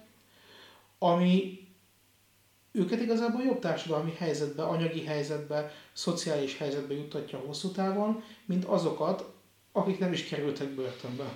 ami 0.98 1.67
őket 2.78 3.00
igazából 3.00 3.42
jobb 3.42 3.58
társadalmi 3.58 4.14
helyzetbe, 4.18 4.62
anyagi 4.62 5.04
helyzetbe, 5.04 5.72
szociális 5.92 6.56
helyzetbe 6.56 6.94
juttatja 6.94 7.38
hosszú 7.38 7.70
távon, 7.70 8.22
mint 8.44 8.64
azokat, 8.64 9.24
akik 9.72 9.98
nem 9.98 10.12
is 10.12 10.24
kerültek 10.24 10.68
börtönbe. 10.68 11.32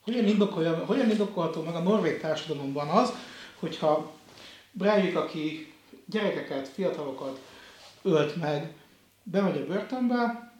Hogyan, 0.00 0.26
indokolja, 0.26 0.84
hogyan 0.84 1.10
indokolható 1.10 1.62
meg 1.62 1.74
a 1.74 1.82
norvég 1.82 2.20
társadalomban 2.20 2.88
az, 2.88 3.12
hogyha 3.58 4.12
Breivik, 4.72 5.16
aki 5.16 5.72
gyerekeket, 6.06 6.68
fiatalokat 6.68 7.40
ölt 8.02 8.36
meg, 8.36 8.74
bemegy 9.22 9.56
a 9.56 9.66
börtönbe, 9.66 10.52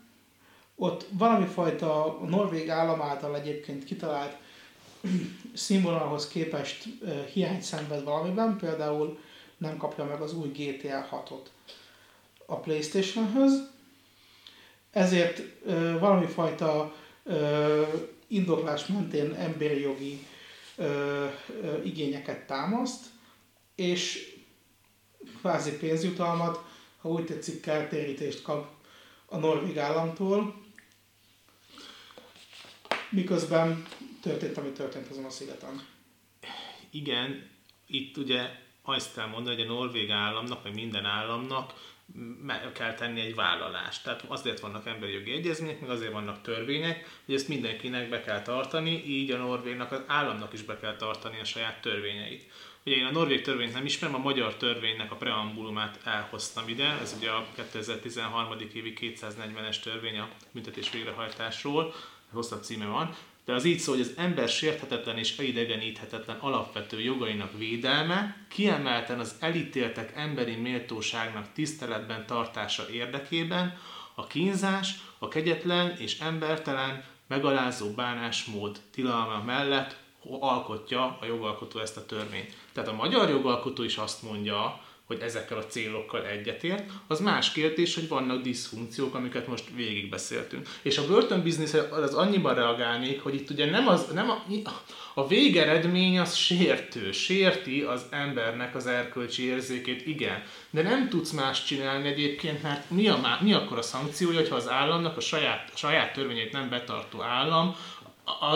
ott 0.77 1.07
valami 1.11 1.47
fajta 1.47 2.18
norvég 2.27 2.68
állam 2.68 3.01
által 3.01 3.37
egyébként 3.37 3.85
kitalált 3.85 4.37
színvonalhoz 5.55 6.28
képest 6.28 6.84
hiányt 7.32 7.62
szenved 7.62 8.05
valamiben, 8.05 8.57
például 8.57 9.18
nem 9.57 9.76
kapja 9.76 10.05
meg 10.05 10.20
az 10.20 10.34
új 10.34 10.48
GTA 10.48 11.09
6-ot 11.11 11.46
a 12.46 12.57
Playstation-höz, 12.57 13.70
ezért 14.90 15.42
valami 15.98 16.26
fajta 16.26 16.94
ö, 17.24 17.82
indoklás 18.26 18.86
mentén 18.86 19.34
emberi 19.34 19.80
jogi 19.80 20.26
ö, 20.76 20.84
ö, 21.62 21.82
igényeket 21.82 22.46
támaszt, 22.46 23.05
és 23.74 24.34
kvázi 25.38 25.76
pénzjutalmat, 25.76 26.64
ha 27.00 27.09
úgy 27.09 27.24
tetszik, 27.24 27.61
kártérítést 27.61 28.42
kap 28.42 28.66
a 29.26 29.36
norvég 29.36 29.78
államtól, 29.78 30.55
miközben 33.11 33.86
történt, 34.23 34.57
ami 34.57 34.70
történt 34.70 35.11
azon 35.11 35.25
a 35.25 35.31
szigeten. 35.31 35.83
Igen, 36.91 37.51
itt 37.87 38.16
ugye 38.16 38.51
azt 38.83 39.14
kell 39.14 39.27
mondani, 39.27 39.57
hogy 39.57 39.66
a 39.66 39.73
norvég 39.73 40.11
államnak, 40.11 40.62
meg 40.64 40.75
minden 40.75 41.05
államnak 41.05 41.75
meg 42.43 42.73
kell 42.73 42.95
tenni 42.95 43.20
egy 43.20 43.35
vállalást. 43.35 44.05
Tehát 44.05 44.25
azért 44.29 44.61
vannak 44.61 44.87
emberi 44.87 45.12
jogi 45.12 45.33
egyezmények, 45.33 45.81
meg 45.81 45.91
azért 45.91 46.12
vannak 46.12 46.43
törvények, 46.43 47.20
hogy 47.25 47.35
ezt 47.35 47.49
mindenkinek 47.49 48.09
be 48.09 48.20
kell 48.20 48.43
tartani, 48.43 49.05
így 49.07 49.31
a 49.31 49.37
norvégnak, 49.37 49.93
az 49.93 50.01
államnak 50.07 50.53
is 50.53 50.62
be 50.62 50.79
kell 50.79 50.97
tartani 50.97 51.41
a 51.41 51.45
saját 51.45 51.81
törvényeit. 51.81 52.51
Ugye 52.85 52.97
én 52.97 53.05
a 53.05 53.11
norvég 53.11 53.43
törvényt 53.43 53.73
nem 53.73 53.85
ismerem, 53.85 54.14
a 54.14 54.18
magyar 54.18 54.57
törvénynek 54.57 55.12
a 55.12 55.16
preambulumát 55.16 56.01
elhoztam 56.05 56.68
ide, 56.68 56.85
ez 56.85 57.14
ugye 57.18 57.31
a 57.31 57.47
2013. 57.55 58.59
évi 58.73 58.95
240-es 59.01 59.81
törvény 59.81 60.18
a 60.18 60.29
büntetés 60.53 60.91
végrehajtásról, 60.91 61.95
hosszabb 62.33 62.62
címe 62.62 62.87
van, 62.87 63.16
de 63.45 63.53
az 63.53 63.64
így 63.64 63.78
szól, 63.78 63.97
hogy 63.97 64.05
az 64.05 64.12
ember 64.16 64.49
sérthetetlen 64.49 65.18
és 65.18 65.38
elidegeníthetetlen 65.38 66.36
alapvető 66.40 67.01
jogainak 67.01 67.59
védelme, 67.59 68.47
kiemelten 68.49 69.20
az 69.20 69.36
elítéltek 69.40 70.12
emberi 70.16 70.55
méltóságnak 70.55 71.53
tiszteletben 71.53 72.26
tartása 72.26 72.90
érdekében, 72.90 73.78
a 74.14 74.26
kínzás, 74.26 74.95
a 75.18 75.28
kegyetlen 75.28 75.97
és 75.99 76.20
embertelen, 76.20 77.05
megalázó 77.26 77.90
bánásmód 77.90 78.80
tilalma 78.90 79.43
mellett 79.45 79.97
alkotja 80.40 81.18
a 81.20 81.24
jogalkotó 81.24 81.80
ezt 81.80 81.97
a 81.97 82.07
törvényt. 82.07 82.57
Tehát 82.72 82.88
a 82.88 82.95
magyar 82.95 83.28
jogalkotó 83.28 83.82
is 83.82 83.97
azt 83.97 84.22
mondja, 84.22 84.80
hogy 85.07 85.20
ezekkel 85.20 85.59
a 85.59 85.66
célokkal 85.66 86.26
egyetért. 86.26 86.90
Az 87.07 87.20
más 87.20 87.53
kérdés, 87.53 87.94
hogy 87.94 88.09
vannak 88.09 88.42
diszfunkciók, 88.42 89.14
amiket 89.14 89.46
most 89.46 89.64
végigbeszéltünk. 89.74 90.68
És 90.82 90.98
a 90.98 91.07
börtönbiznisz 91.07 91.74
az 91.90 92.14
annyiban 92.14 92.55
reagálnék, 92.55 93.22
hogy 93.22 93.34
itt 93.34 93.50
ugye 93.50 93.70
nem, 93.70 93.88
az, 93.88 94.07
nem 94.12 94.30
a, 94.30 94.42
a 95.14 95.26
végeredmény 95.26 96.18
az 96.18 96.34
sértő, 96.34 97.12
sérti 97.12 97.80
az 97.80 98.03
embernek 98.11 98.74
az 98.74 98.86
erkölcsi 98.86 99.44
érzékét, 99.44 100.07
igen. 100.07 100.42
De 100.70 100.82
nem 100.82 101.09
tudsz 101.09 101.30
más 101.30 101.64
csinálni 101.64 102.09
egyébként, 102.09 102.62
mert 102.62 102.90
mi, 102.90 103.09
a, 103.09 103.38
mi 103.40 103.53
akkor 103.53 103.78
a 103.78 103.82
szankciója, 103.82 104.38
hogyha 104.38 104.57
az 104.57 104.68
államnak 104.68 105.16
a 105.16 105.20
saját, 105.20 105.70
a 105.74 105.76
saját 105.76 106.12
törvényét 106.12 106.53
nem 106.53 106.68
betartó 106.68 107.22
állam 107.22 107.76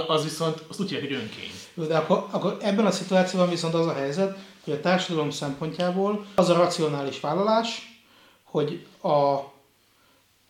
az 0.07 0.23
viszont 0.23 0.63
azt 0.69 0.81
úgy 0.81 0.91
hívják, 0.91 1.09
hogy 1.09 1.21
önkény. 1.21 1.89
De 1.89 1.97
akkor, 1.97 2.27
akkor 2.31 2.57
ebben 2.61 2.87
a 2.87 2.91
szituációban 2.91 3.49
viszont 3.49 3.75
az 3.75 3.87
a 3.87 3.95
helyzet, 3.95 4.39
hogy 4.67 4.75
a 4.75 4.81
társadalom 4.81 5.31
szempontjából 5.31 6.27
az 6.35 6.49
a 6.49 6.57
racionális 6.57 7.21
vállalás, 7.21 8.01
hogy 8.43 8.87
a, 9.01 9.35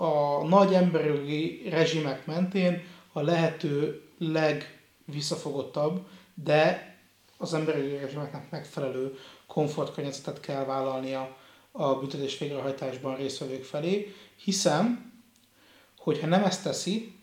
a 0.05 0.45
nagy 0.49 0.75
emberjogi 0.75 1.69
rezsimek 1.69 2.27
mentén 2.27 2.83
a 3.12 3.21
lehető 3.21 4.03
legvisszafogottabb, 4.19 6.07
de 6.35 6.95
az 7.39 7.55
emberjogi 7.55 7.97
rezsimeknek 7.97 8.51
megfelelő 8.51 9.19
komfortkörnyezetet 9.47 10.41
kell 10.41 10.64
vállalnia 10.64 11.37
a 11.71 11.95
büntetés 11.95 12.39
végrehajtásban 12.39 13.17
résztvevők 13.17 13.64
felé, 13.64 14.14
hiszen, 14.37 15.12
hogyha 15.99 16.27
nem 16.27 16.45
ezt 16.45 16.62
teszi, 16.62 17.14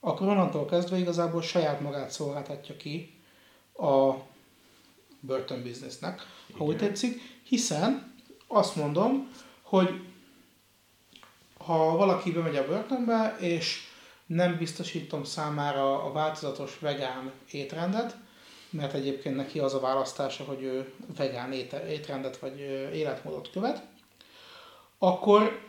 akkor 0.00 0.28
onnantól 0.28 0.64
kezdve 0.64 0.98
igazából 0.98 1.42
saját 1.42 1.80
magát 1.80 2.10
szolgáltatja 2.10 2.76
ki 2.76 3.20
a 3.76 4.12
börtönbiznisznek, 5.22 6.26
ha 6.52 6.64
úgy 6.64 6.76
tetszik, 6.76 7.20
hiszen 7.42 8.14
azt 8.46 8.76
mondom, 8.76 9.30
hogy 9.62 10.00
ha 11.58 11.96
valaki 11.96 12.30
bemegy 12.30 12.56
a 12.56 12.66
börtönbe, 12.66 13.36
és 13.40 13.80
nem 14.26 14.56
biztosítom 14.56 15.24
számára 15.24 16.04
a 16.04 16.12
változatos 16.12 16.78
vegán 16.78 17.32
étrendet, 17.50 18.16
mert 18.70 18.94
egyébként 18.94 19.36
neki 19.36 19.58
az 19.58 19.74
a 19.74 19.80
választása, 19.80 20.44
hogy 20.44 20.62
ő 20.62 20.92
vegán 21.16 21.52
étrendet 21.88 22.38
vagy 22.38 22.58
életmódot 22.94 23.50
követ, 23.50 23.82
akkor 24.98 25.60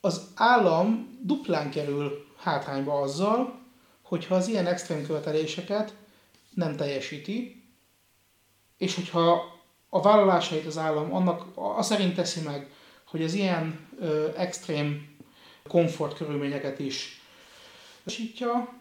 az 0.00 0.30
állam 0.34 1.18
duplán 1.22 1.70
kerül 1.70 2.26
hátrányba 2.36 3.00
azzal, 3.00 3.58
hogyha 4.02 4.34
az 4.34 4.48
ilyen 4.48 4.66
extrém 4.66 5.06
követeléseket 5.06 5.94
nem 6.54 6.76
teljesíti, 6.76 7.63
és 8.84 8.94
hogyha 8.94 9.52
a 9.88 10.00
vállalásait 10.00 10.66
az 10.66 10.78
állam 10.78 11.14
annak 11.14 11.46
az 11.54 11.86
szerint 11.86 12.14
teszi 12.14 12.40
meg, 12.40 12.70
hogy 13.04 13.22
az 13.22 13.34
ilyen 13.34 13.88
ö, 14.00 14.28
extrém 14.36 15.16
komfort 15.68 16.16
körülményeket 16.16 16.78
is 16.78 17.20
teljesítja, 18.04 18.74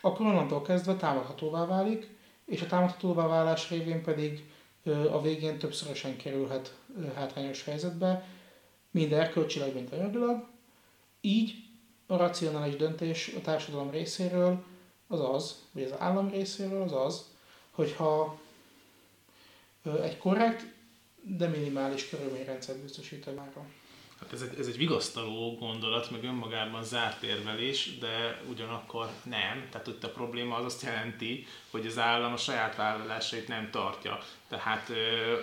akkor 0.00 0.26
onnantól 0.26 0.62
kezdve 0.62 0.94
támadhatóvá 0.96 1.66
válik, 1.66 2.08
és 2.44 2.62
a 2.62 2.66
támadhatóvá 2.66 3.26
válás 3.26 3.70
révén 3.70 4.02
pedig 4.02 4.44
ö, 4.84 5.12
a 5.12 5.20
végén 5.20 5.58
többszörösen 5.58 6.16
kerülhet 6.16 6.74
ö, 6.98 7.12
hátrányos 7.14 7.64
helyzetbe, 7.64 8.26
mind 8.90 9.12
erkölcsileg, 9.12 9.74
mind 9.74 9.92
anyagilag. 9.92 10.44
Így 11.20 11.54
a 12.06 12.16
racionális 12.16 12.76
döntés 12.76 13.32
a 13.36 13.40
társadalom 13.40 13.90
részéről 13.90 14.64
az 15.08 15.20
az, 15.20 15.62
vagy 15.72 15.82
az 15.82 15.94
állam 15.98 16.30
részéről 16.30 16.82
az 16.82 16.92
az, 16.92 17.24
hogyha 17.70 18.44
egy 20.02 20.18
korrekt, 20.18 20.64
de 21.22 21.46
minimális 21.46 22.08
körülményrendszert 22.08 22.78
biztosít 22.78 23.26
a 23.26 23.32
mára. 23.32 23.66
Hát 24.20 24.32
ez 24.32 24.40
egy, 24.40 24.58
ez 24.58 24.66
egy 24.66 24.76
vigasztaló 24.76 25.56
gondolat, 25.60 26.10
meg 26.10 26.24
önmagában 26.24 26.84
zárt 26.84 27.22
érvelés, 27.22 27.98
de 27.98 28.40
ugyanakkor 28.50 29.08
nem. 29.22 29.68
Tehát 29.70 29.86
itt 29.86 30.04
a 30.04 30.08
probléma 30.08 30.56
az 30.56 30.64
azt 30.64 30.82
jelenti, 30.82 31.46
hogy 31.70 31.86
az 31.86 31.98
állam 31.98 32.32
a 32.32 32.36
saját 32.36 32.76
vállalásait 32.76 33.48
nem 33.48 33.68
tartja. 33.70 34.18
Tehát 34.48 34.88
ö, 34.88 34.94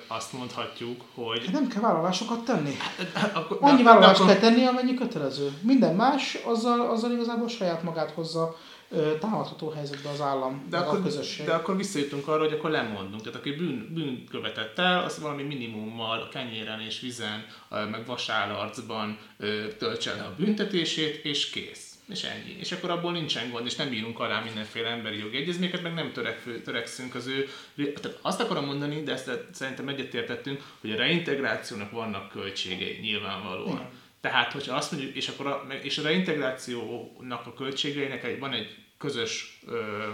azt 0.08 0.34
mondhatjuk, 0.34 1.02
hogy... 1.14 1.46
Hát 1.46 1.54
nem 1.54 1.68
kell 1.68 1.82
vállalásokat 1.82 2.46
tenni. 2.46 2.76
Hát, 3.14 3.36
akkor, 3.36 3.58
Annyi 3.62 3.84
vállalást 3.84 4.20
akkor... 4.20 4.32
kell 4.32 4.42
tenni, 4.42 4.66
amennyi 4.66 4.94
kötelező. 4.94 5.52
Minden 5.62 5.96
más, 5.96 6.38
azzal, 6.44 6.90
azzal 6.90 7.12
igazából 7.12 7.48
saját 7.48 7.84
magát 7.84 8.12
hozza 8.12 8.58
támadható 9.20 9.70
helyzetbe 9.70 10.10
az 10.10 10.22
állam, 10.22 10.66
de 10.70 10.78
akkor, 10.78 11.00
a 11.00 11.02
közösség. 11.02 11.46
De 11.46 11.54
akkor 11.54 11.78
visszajutunk 11.78 12.28
arra, 12.28 12.44
hogy 12.44 12.54
akkor 12.54 12.70
lemondunk. 12.70 13.22
Tehát 13.22 13.40
aki 13.40 13.52
bűn, 13.52 13.90
bűn 13.94 14.26
követett 14.30 14.80
el, 14.80 15.04
az 15.04 15.20
valami 15.20 15.44
minimummal 15.44 16.30
kenyéren 16.30 16.80
és 16.80 17.00
vizen, 17.00 17.46
meg 17.70 18.06
vasállarcban 18.06 19.18
töltse 19.78 20.16
le 20.16 20.24
a 20.24 20.36
büntetését, 20.38 21.26
és 21.26 21.50
kész. 21.50 21.88
És 22.10 22.24
ennyi. 22.24 22.56
És 22.60 22.72
akkor 22.72 22.90
abból 22.90 23.12
nincsen 23.12 23.52
gond, 23.52 23.66
és 23.66 23.76
nem 23.76 23.92
írunk 23.92 24.20
alá 24.20 24.42
mindenféle 24.44 24.90
emberi 24.90 25.18
jogi 25.18 25.38
egyezményeket, 25.38 25.82
meg 25.82 25.94
nem 25.94 26.12
törekfő, 26.12 26.62
törekszünk 26.62 27.16
az 27.16 27.28
ő... 27.28 27.50
Tehát 27.76 28.20
azt 28.22 28.40
akarom 28.42 28.66
mondani, 28.66 29.04
de 29.04 29.12
ezt 29.12 29.32
szerintem 29.52 29.88
egyetértettünk, 29.88 30.62
hogy 30.82 30.92
a 30.92 30.96
reintegrációnak 30.96 31.92
vannak 31.92 32.32
költségei 32.32 33.00
nyilvánvalóan. 33.02 33.76
Igen. 33.76 33.90
Tehát, 34.24 34.52
hogyha 34.52 34.76
azt 34.76 34.92
mondjuk, 34.92 35.16
és, 35.16 35.28
akkor 35.28 35.48
a, 35.48 35.68
és 35.82 35.98
a 35.98 36.02
reintegrációnak 36.02 37.48
a 37.48 37.54
költségeinek 37.54 38.40
van 38.40 38.54
egy 38.54 38.76
közös 38.98 39.60
ö, 39.68 40.12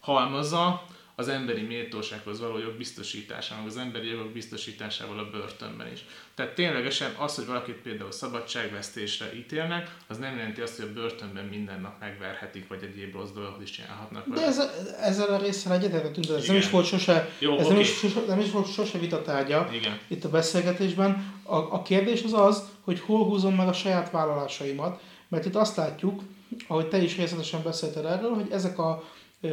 halmaza 0.00 0.86
az 1.16 1.28
emberi 1.28 1.62
méltósághoz 1.62 2.40
való 2.40 2.58
jog 2.58 2.72
biztosítása, 2.76 3.54
meg 3.56 3.66
az 3.66 3.76
emberi 3.76 4.08
jogok 4.08 4.32
biztosításával 4.32 5.18
a 5.18 5.30
börtönben 5.30 5.92
is. 5.92 6.04
Tehát 6.34 6.54
ténylegesen 6.54 7.14
az, 7.18 7.34
hogy 7.34 7.46
valakit 7.46 7.74
például 7.74 8.12
szabadságvesztésre 8.12 9.34
ítélnek, 9.34 9.96
az 10.06 10.18
nem 10.18 10.36
jelenti 10.36 10.60
azt, 10.60 10.76
hogy 10.76 10.88
a 10.88 10.92
börtönben 10.92 11.44
minden 11.44 11.80
nap 11.80 12.00
megverhetik, 12.00 12.68
vagy 12.68 12.82
egyéb 12.82 13.14
rossz 13.14 13.30
dolgot 13.30 13.62
is 13.62 13.70
csinálhatnak. 13.70 14.28
De 14.28 14.46
ez, 14.46 14.60
ezzel 15.00 15.28
a 15.28 15.38
részsel 15.38 15.72
egyetértettünk, 15.72 16.28
ez 16.28 16.46
nem 16.46 16.56
is 16.56 16.70
volt 16.70 16.86
sose, 16.86 17.30
Jó, 17.38 17.52
ez 17.52 17.64
okay. 17.64 17.72
nem, 17.72 17.80
is, 17.80 17.98
sose, 17.98 18.20
nem 18.28 18.40
is 18.40 18.50
volt 18.50 18.72
sose 18.72 18.98
vitatárgya 18.98 19.68
Igen. 19.72 19.98
itt 20.08 20.24
a 20.24 20.30
beszélgetésben. 20.30 21.32
A, 21.42 21.56
a 21.56 21.82
kérdés 21.82 22.22
az 22.22 22.32
az, 22.32 22.62
hogy 22.80 23.00
hol 23.00 23.24
húzom 23.24 23.54
meg 23.54 23.68
a 23.68 23.72
saját 23.72 24.10
vállalásaimat, 24.10 25.02
mert 25.28 25.44
itt 25.44 25.54
azt 25.54 25.76
látjuk, 25.76 26.22
ahogy 26.66 26.88
te 26.88 27.02
is 27.02 27.16
részletesen 27.16 27.62
beszéltél 27.62 28.06
erről, 28.06 28.34
hogy 28.34 28.50
ezek 28.50 28.78
a 28.78 29.04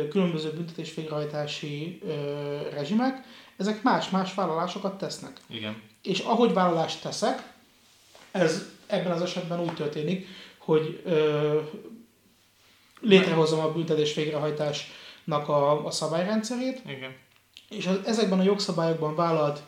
különböző 0.10 0.52
büntetés-végrehajtási 0.52 2.02
rezsimek, 2.74 3.24
ezek 3.58 3.84
más-más 3.84 4.34
vállalásokat 4.34 4.98
tesznek. 4.98 5.42
Igen. 5.50 5.82
És 6.02 6.20
ahogy 6.20 6.54
vállalást 6.54 7.02
teszek, 7.02 7.54
ez 8.32 8.66
ebben 8.88 9.12
az 9.12 9.22
esetben 9.22 9.60
úgy 9.60 9.74
történik, 9.74 10.28
hogy 10.58 11.02
ö, 11.06 11.60
létrehozom 13.02 13.60
a 13.60 13.72
büntetés 13.72 14.14
végrehajtásnak 14.14 15.50
a, 15.50 15.86
a 15.86 15.92
szabályrendszerét, 15.92 16.82
Igen. 16.86 17.16
és 17.70 17.88
az, 17.88 18.00
ezekben 18.06 18.40
a 18.40 18.44
jogszabályokban 18.44 19.16
vállalt 19.16 19.62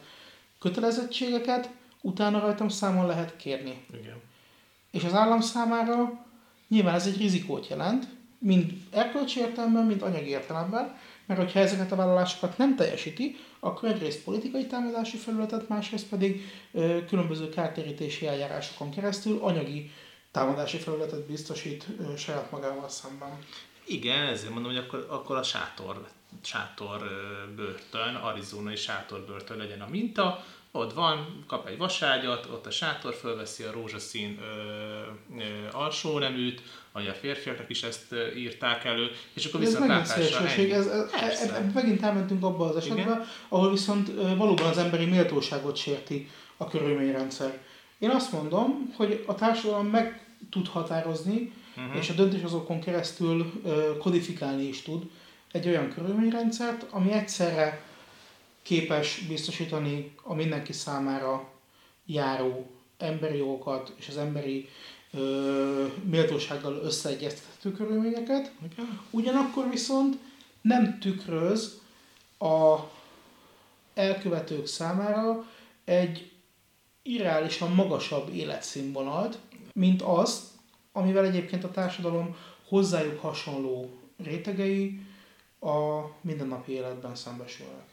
kötelezettségeket 0.60 1.70
utána 2.02 2.40
rajtam 2.40 2.70
számon 2.70 3.06
lehet 3.06 3.36
kérni. 3.36 3.86
Igen. 3.94 4.22
És 4.92 5.04
az 5.04 5.14
állam 5.14 5.42
számára 5.42 6.26
nyilván 6.68 6.96
ez 6.96 7.08
egy 7.08 7.18
rizikót 7.18 7.68
jelent, 7.68 8.08
mind 8.44 8.72
erkölcsi 8.92 9.40
értelemben, 9.40 9.86
mind 9.86 10.02
anyagi 10.02 10.30
értelemben, 10.30 10.98
mert 11.26 11.40
hogyha 11.40 11.60
ezeket 11.60 11.92
a 11.92 11.96
vállalásokat 11.96 12.58
nem 12.58 12.76
teljesíti, 12.76 13.36
akkor 13.60 13.90
egyrészt 13.90 14.24
politikai 14.24 14.66
támadási 14.66 15.18
felületet, 15.18 15.70
másrészt 15.70 16.08
pedig 16.08 16.42
ö, 16.72 17.06
különböző 17.06 17.50
kártérítési 17.50 18.28
eljárásokon 18.28 18.92
keresztül 18.92 19.40
anyagi 19.42 19.92
támadási 20.32 20.78
felületet 20.78 21.26
biztosít 21.26 21.86
ö, 22.00 22.16
saját 22.16 22.52
magával 22.52 22.90
szemben. 22.90 23.38
Igen, 23.86 24.28
ezért 24.28 24.54
mondom, 24.54 24.72
hogy 24.72 24.84
akkor, 24.86 25.08
akkor 25.10 25.36
a 25.36 25.44
sátor, 25.44 26.08
sátor 26.42 27.00
börtön, 27.56 28.16
arizonai 28.16 28.76
sátor 28.76 29.26
börtön 29.26 29.58
legyen 29.58 29.82
a 29.82 29.90
minta, 29.90 30.44
ott 30.76 30.94
van, 30.94 31.44
kap 31.48 31.68
egy 31.68 31.78
vaságyat, 31.78 32.48
ott 32.52 32.66
a 32.66 32.72
sátor 32.72 33.14
fölveszi 33.14 33.64
a 33.64 33.72
rózsaszín 33.72 34.40
ö, 34.42 35.38
ö, 35.38 35.44
alsó 35.72 36.20
neműt, 36.20 36.62
vagy 36.92 37.08
a 37.08 37.14
férfiaknak 37.14 37.70
is 37.70 37.84
ezt 37.84 38.16
írták 38.38 38.84
elő, 38.84 39.12
és 39.34 39.46
akkor 39.46 39.60
viszont 39.60 39.90
ez 39.90 40.16
megint 40.16 40.72
ez, 40.72 40.88
ez, 40.88 41.42
ez, 41.42 41.74
megint 41.74 42.04
elmentünk 42.04 42.44
abba 42.44 42.70
az 42.70 42.76
esetbe, 42.76 43.02
Igen? 43.02 43.26
ahol 43.48 43.72
viszont 43.72 44.12
valóban 44.38 44.68
az 44.68 44.78
emberi 44.78 45.06
méltóságot 45.06 45.76
sérti 45.76 46.30
a 46.58 46.68
körülményrendszer. 46.68 47.62
Én 48.00 48.10
azt 48.10 48.32
mondom, 48.32 48.94
hogy 48.96 49.24
a 49.28 49.36
társadalom 49.36 49.88
meg 49.88 50.28
tud 50.50 50.68
határozni, 50.68 51.54
uh-huh. 51.78 51.98
és 51.98 52.10
a 52.10 52.14
döntéshozókon 52.14 52.80
keresztül 52.80 53.52
ö, 53.66 53.98
kodifikálni 53.98 54.64
is 54.64 54.82
tud 54.82 55.04
egy 55.52 55.68
olyan 55.68 55.90
körülményrendszert, 55.90 56.86
ami 56.90 57.12
egyszerre 57.12 57.82
képes 58.64 59.20
biztosítani 59.28 60.16
a 60.24 60.34
mindenki 60.34 60.74
számára 60.74 61.50
járó 62.06 62.72
emberi 62.98 63.38
jogokat 63.38 63.94
és 63.96 64.08
az 64.08 64.18
emberi 64.18 64.70
ö, 65.12 65.88
méltósággal 66.04 66.76
összeegyeztethető 66.76 67.72
körülményeket. 67.72 68.52
Ugyanakkor 69.10 69.70
viszont 69.70 70.18
nem 70.62 71.00
tükröz 71.00 71.82
a 72.40 72.78
elkövetők 73.94 74.68
számára 74.68 75.46
egy 75.84 76.32
irreálisan 77.02 77.72
magasabb 77.72 78.34
életszínvonalt, 78.34 79.38
mint 79.74 80.02
az, 80.02 80.52
amivel 80.92 81.26
egyébként 81.26 81.64
a 81.64 81.72
társadalom 81.72 82.36
hozzájuk 82.68 83.20
hasonló 83.20 84.00
rétegei 84.24 85.00
a 85.60 86.02
mindennapi 86.22 86.72
életben 86.72 87.16
szembesülnek. 87.16 87.93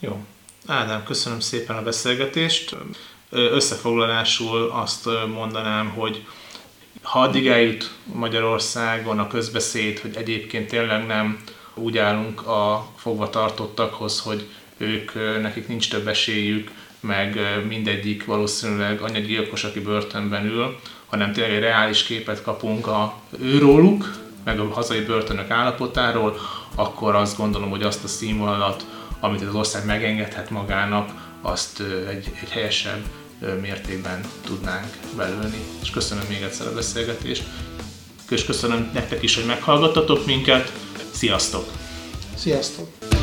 Jó. 0.00 0.24
Ádám, 0.66 1.04
köszönöm 1.04 1.40
szépen 1.40 1.76
a 1.76 1.82
beszélgetést. 1.82 2.76
Összefoglalásul 3.30 4.70
azt 4.70 5.08
mondanám, 5.34 5.88
hogy 5.88 6.26
ha 7.02 7.20
addig 7.20 7.46
eljut 7.46 7.94
Magyarországon 8.04 9.18
a 9.18 9.26
közbeszéd, 9.26 9.98
hogy 9.98 10.16
egyébként 10.16 10.68
tényleg 10.68 11.06
nem 11.06 11.42
úgy 11.74 11.98
állunk 11.98 12.46
a 12.46 12.88
fogvatartottakhoz, 12.96 14.20
hogy 14.20 14.48
ők, 14.76 15.14
nekik 15.42 15.68
nincs 15.68 15.90
több 15.90 16.08
esélyük, 16.08 16.70
meg 17.00 17.38
mindegyik 17.68 18.24
valószínűleg 18.24 19.00
anyaggyilkos, 19.00 19.64
aki 19.64 19.80
börtönben 19.80 20.46
ül, 20.46 20.78
hanem 21.06 21.32
tényleg 21.32 21.52
egy 21.52 21.60
reális 21.60 22.02
képet 22.02 22.42
kapunk 22.42 22.86
a 22.86 23.14
őróluk, 23.40 24.10
meg 24.44 24.60
a 24.60 24.72
hazai 24.72 25.00
börtönök 25.00 25.50
állapotáról, 25.50 26.36
akkor 26.74 27.14
azt 27.14 27.36
gondolom, 27.36 27.70
hogy 27.70 27.82
azt 27.82 28.04
a 28.04 28.08
színvonalat, 28.08 28.86
amit 29.24 29.42
az 29.42 29.54
ország 29.54 29.84
megengedhet 29.84 30.50
magának, 30.50 31.10
azt 31.42 31.80
egy, 32.08 32.30
egy 32.42 32.48
helyesebb 32.50 33.04
mértékben 33.60 34.20
tudnánk 34.44 34.96
belőni. 35.16 35.64
És 35.82 35.90
köszönöm 35.90 36.24
még 36.28 36.42
egyszer 36.42 36.66
a 36.66 36.74
beszélgetést, 36.74 37.44
és 38.30 38.44
köszönöm 38.44 38.90
nektek 38.94 39.22
is, 39.22 39.34
hogy 39.34 39.44
meghallgattatok 39.44 40.26
minket. 40.26 40.72
Sziasztok! 41.12 41.64
Sziasztok! 42.34 43.13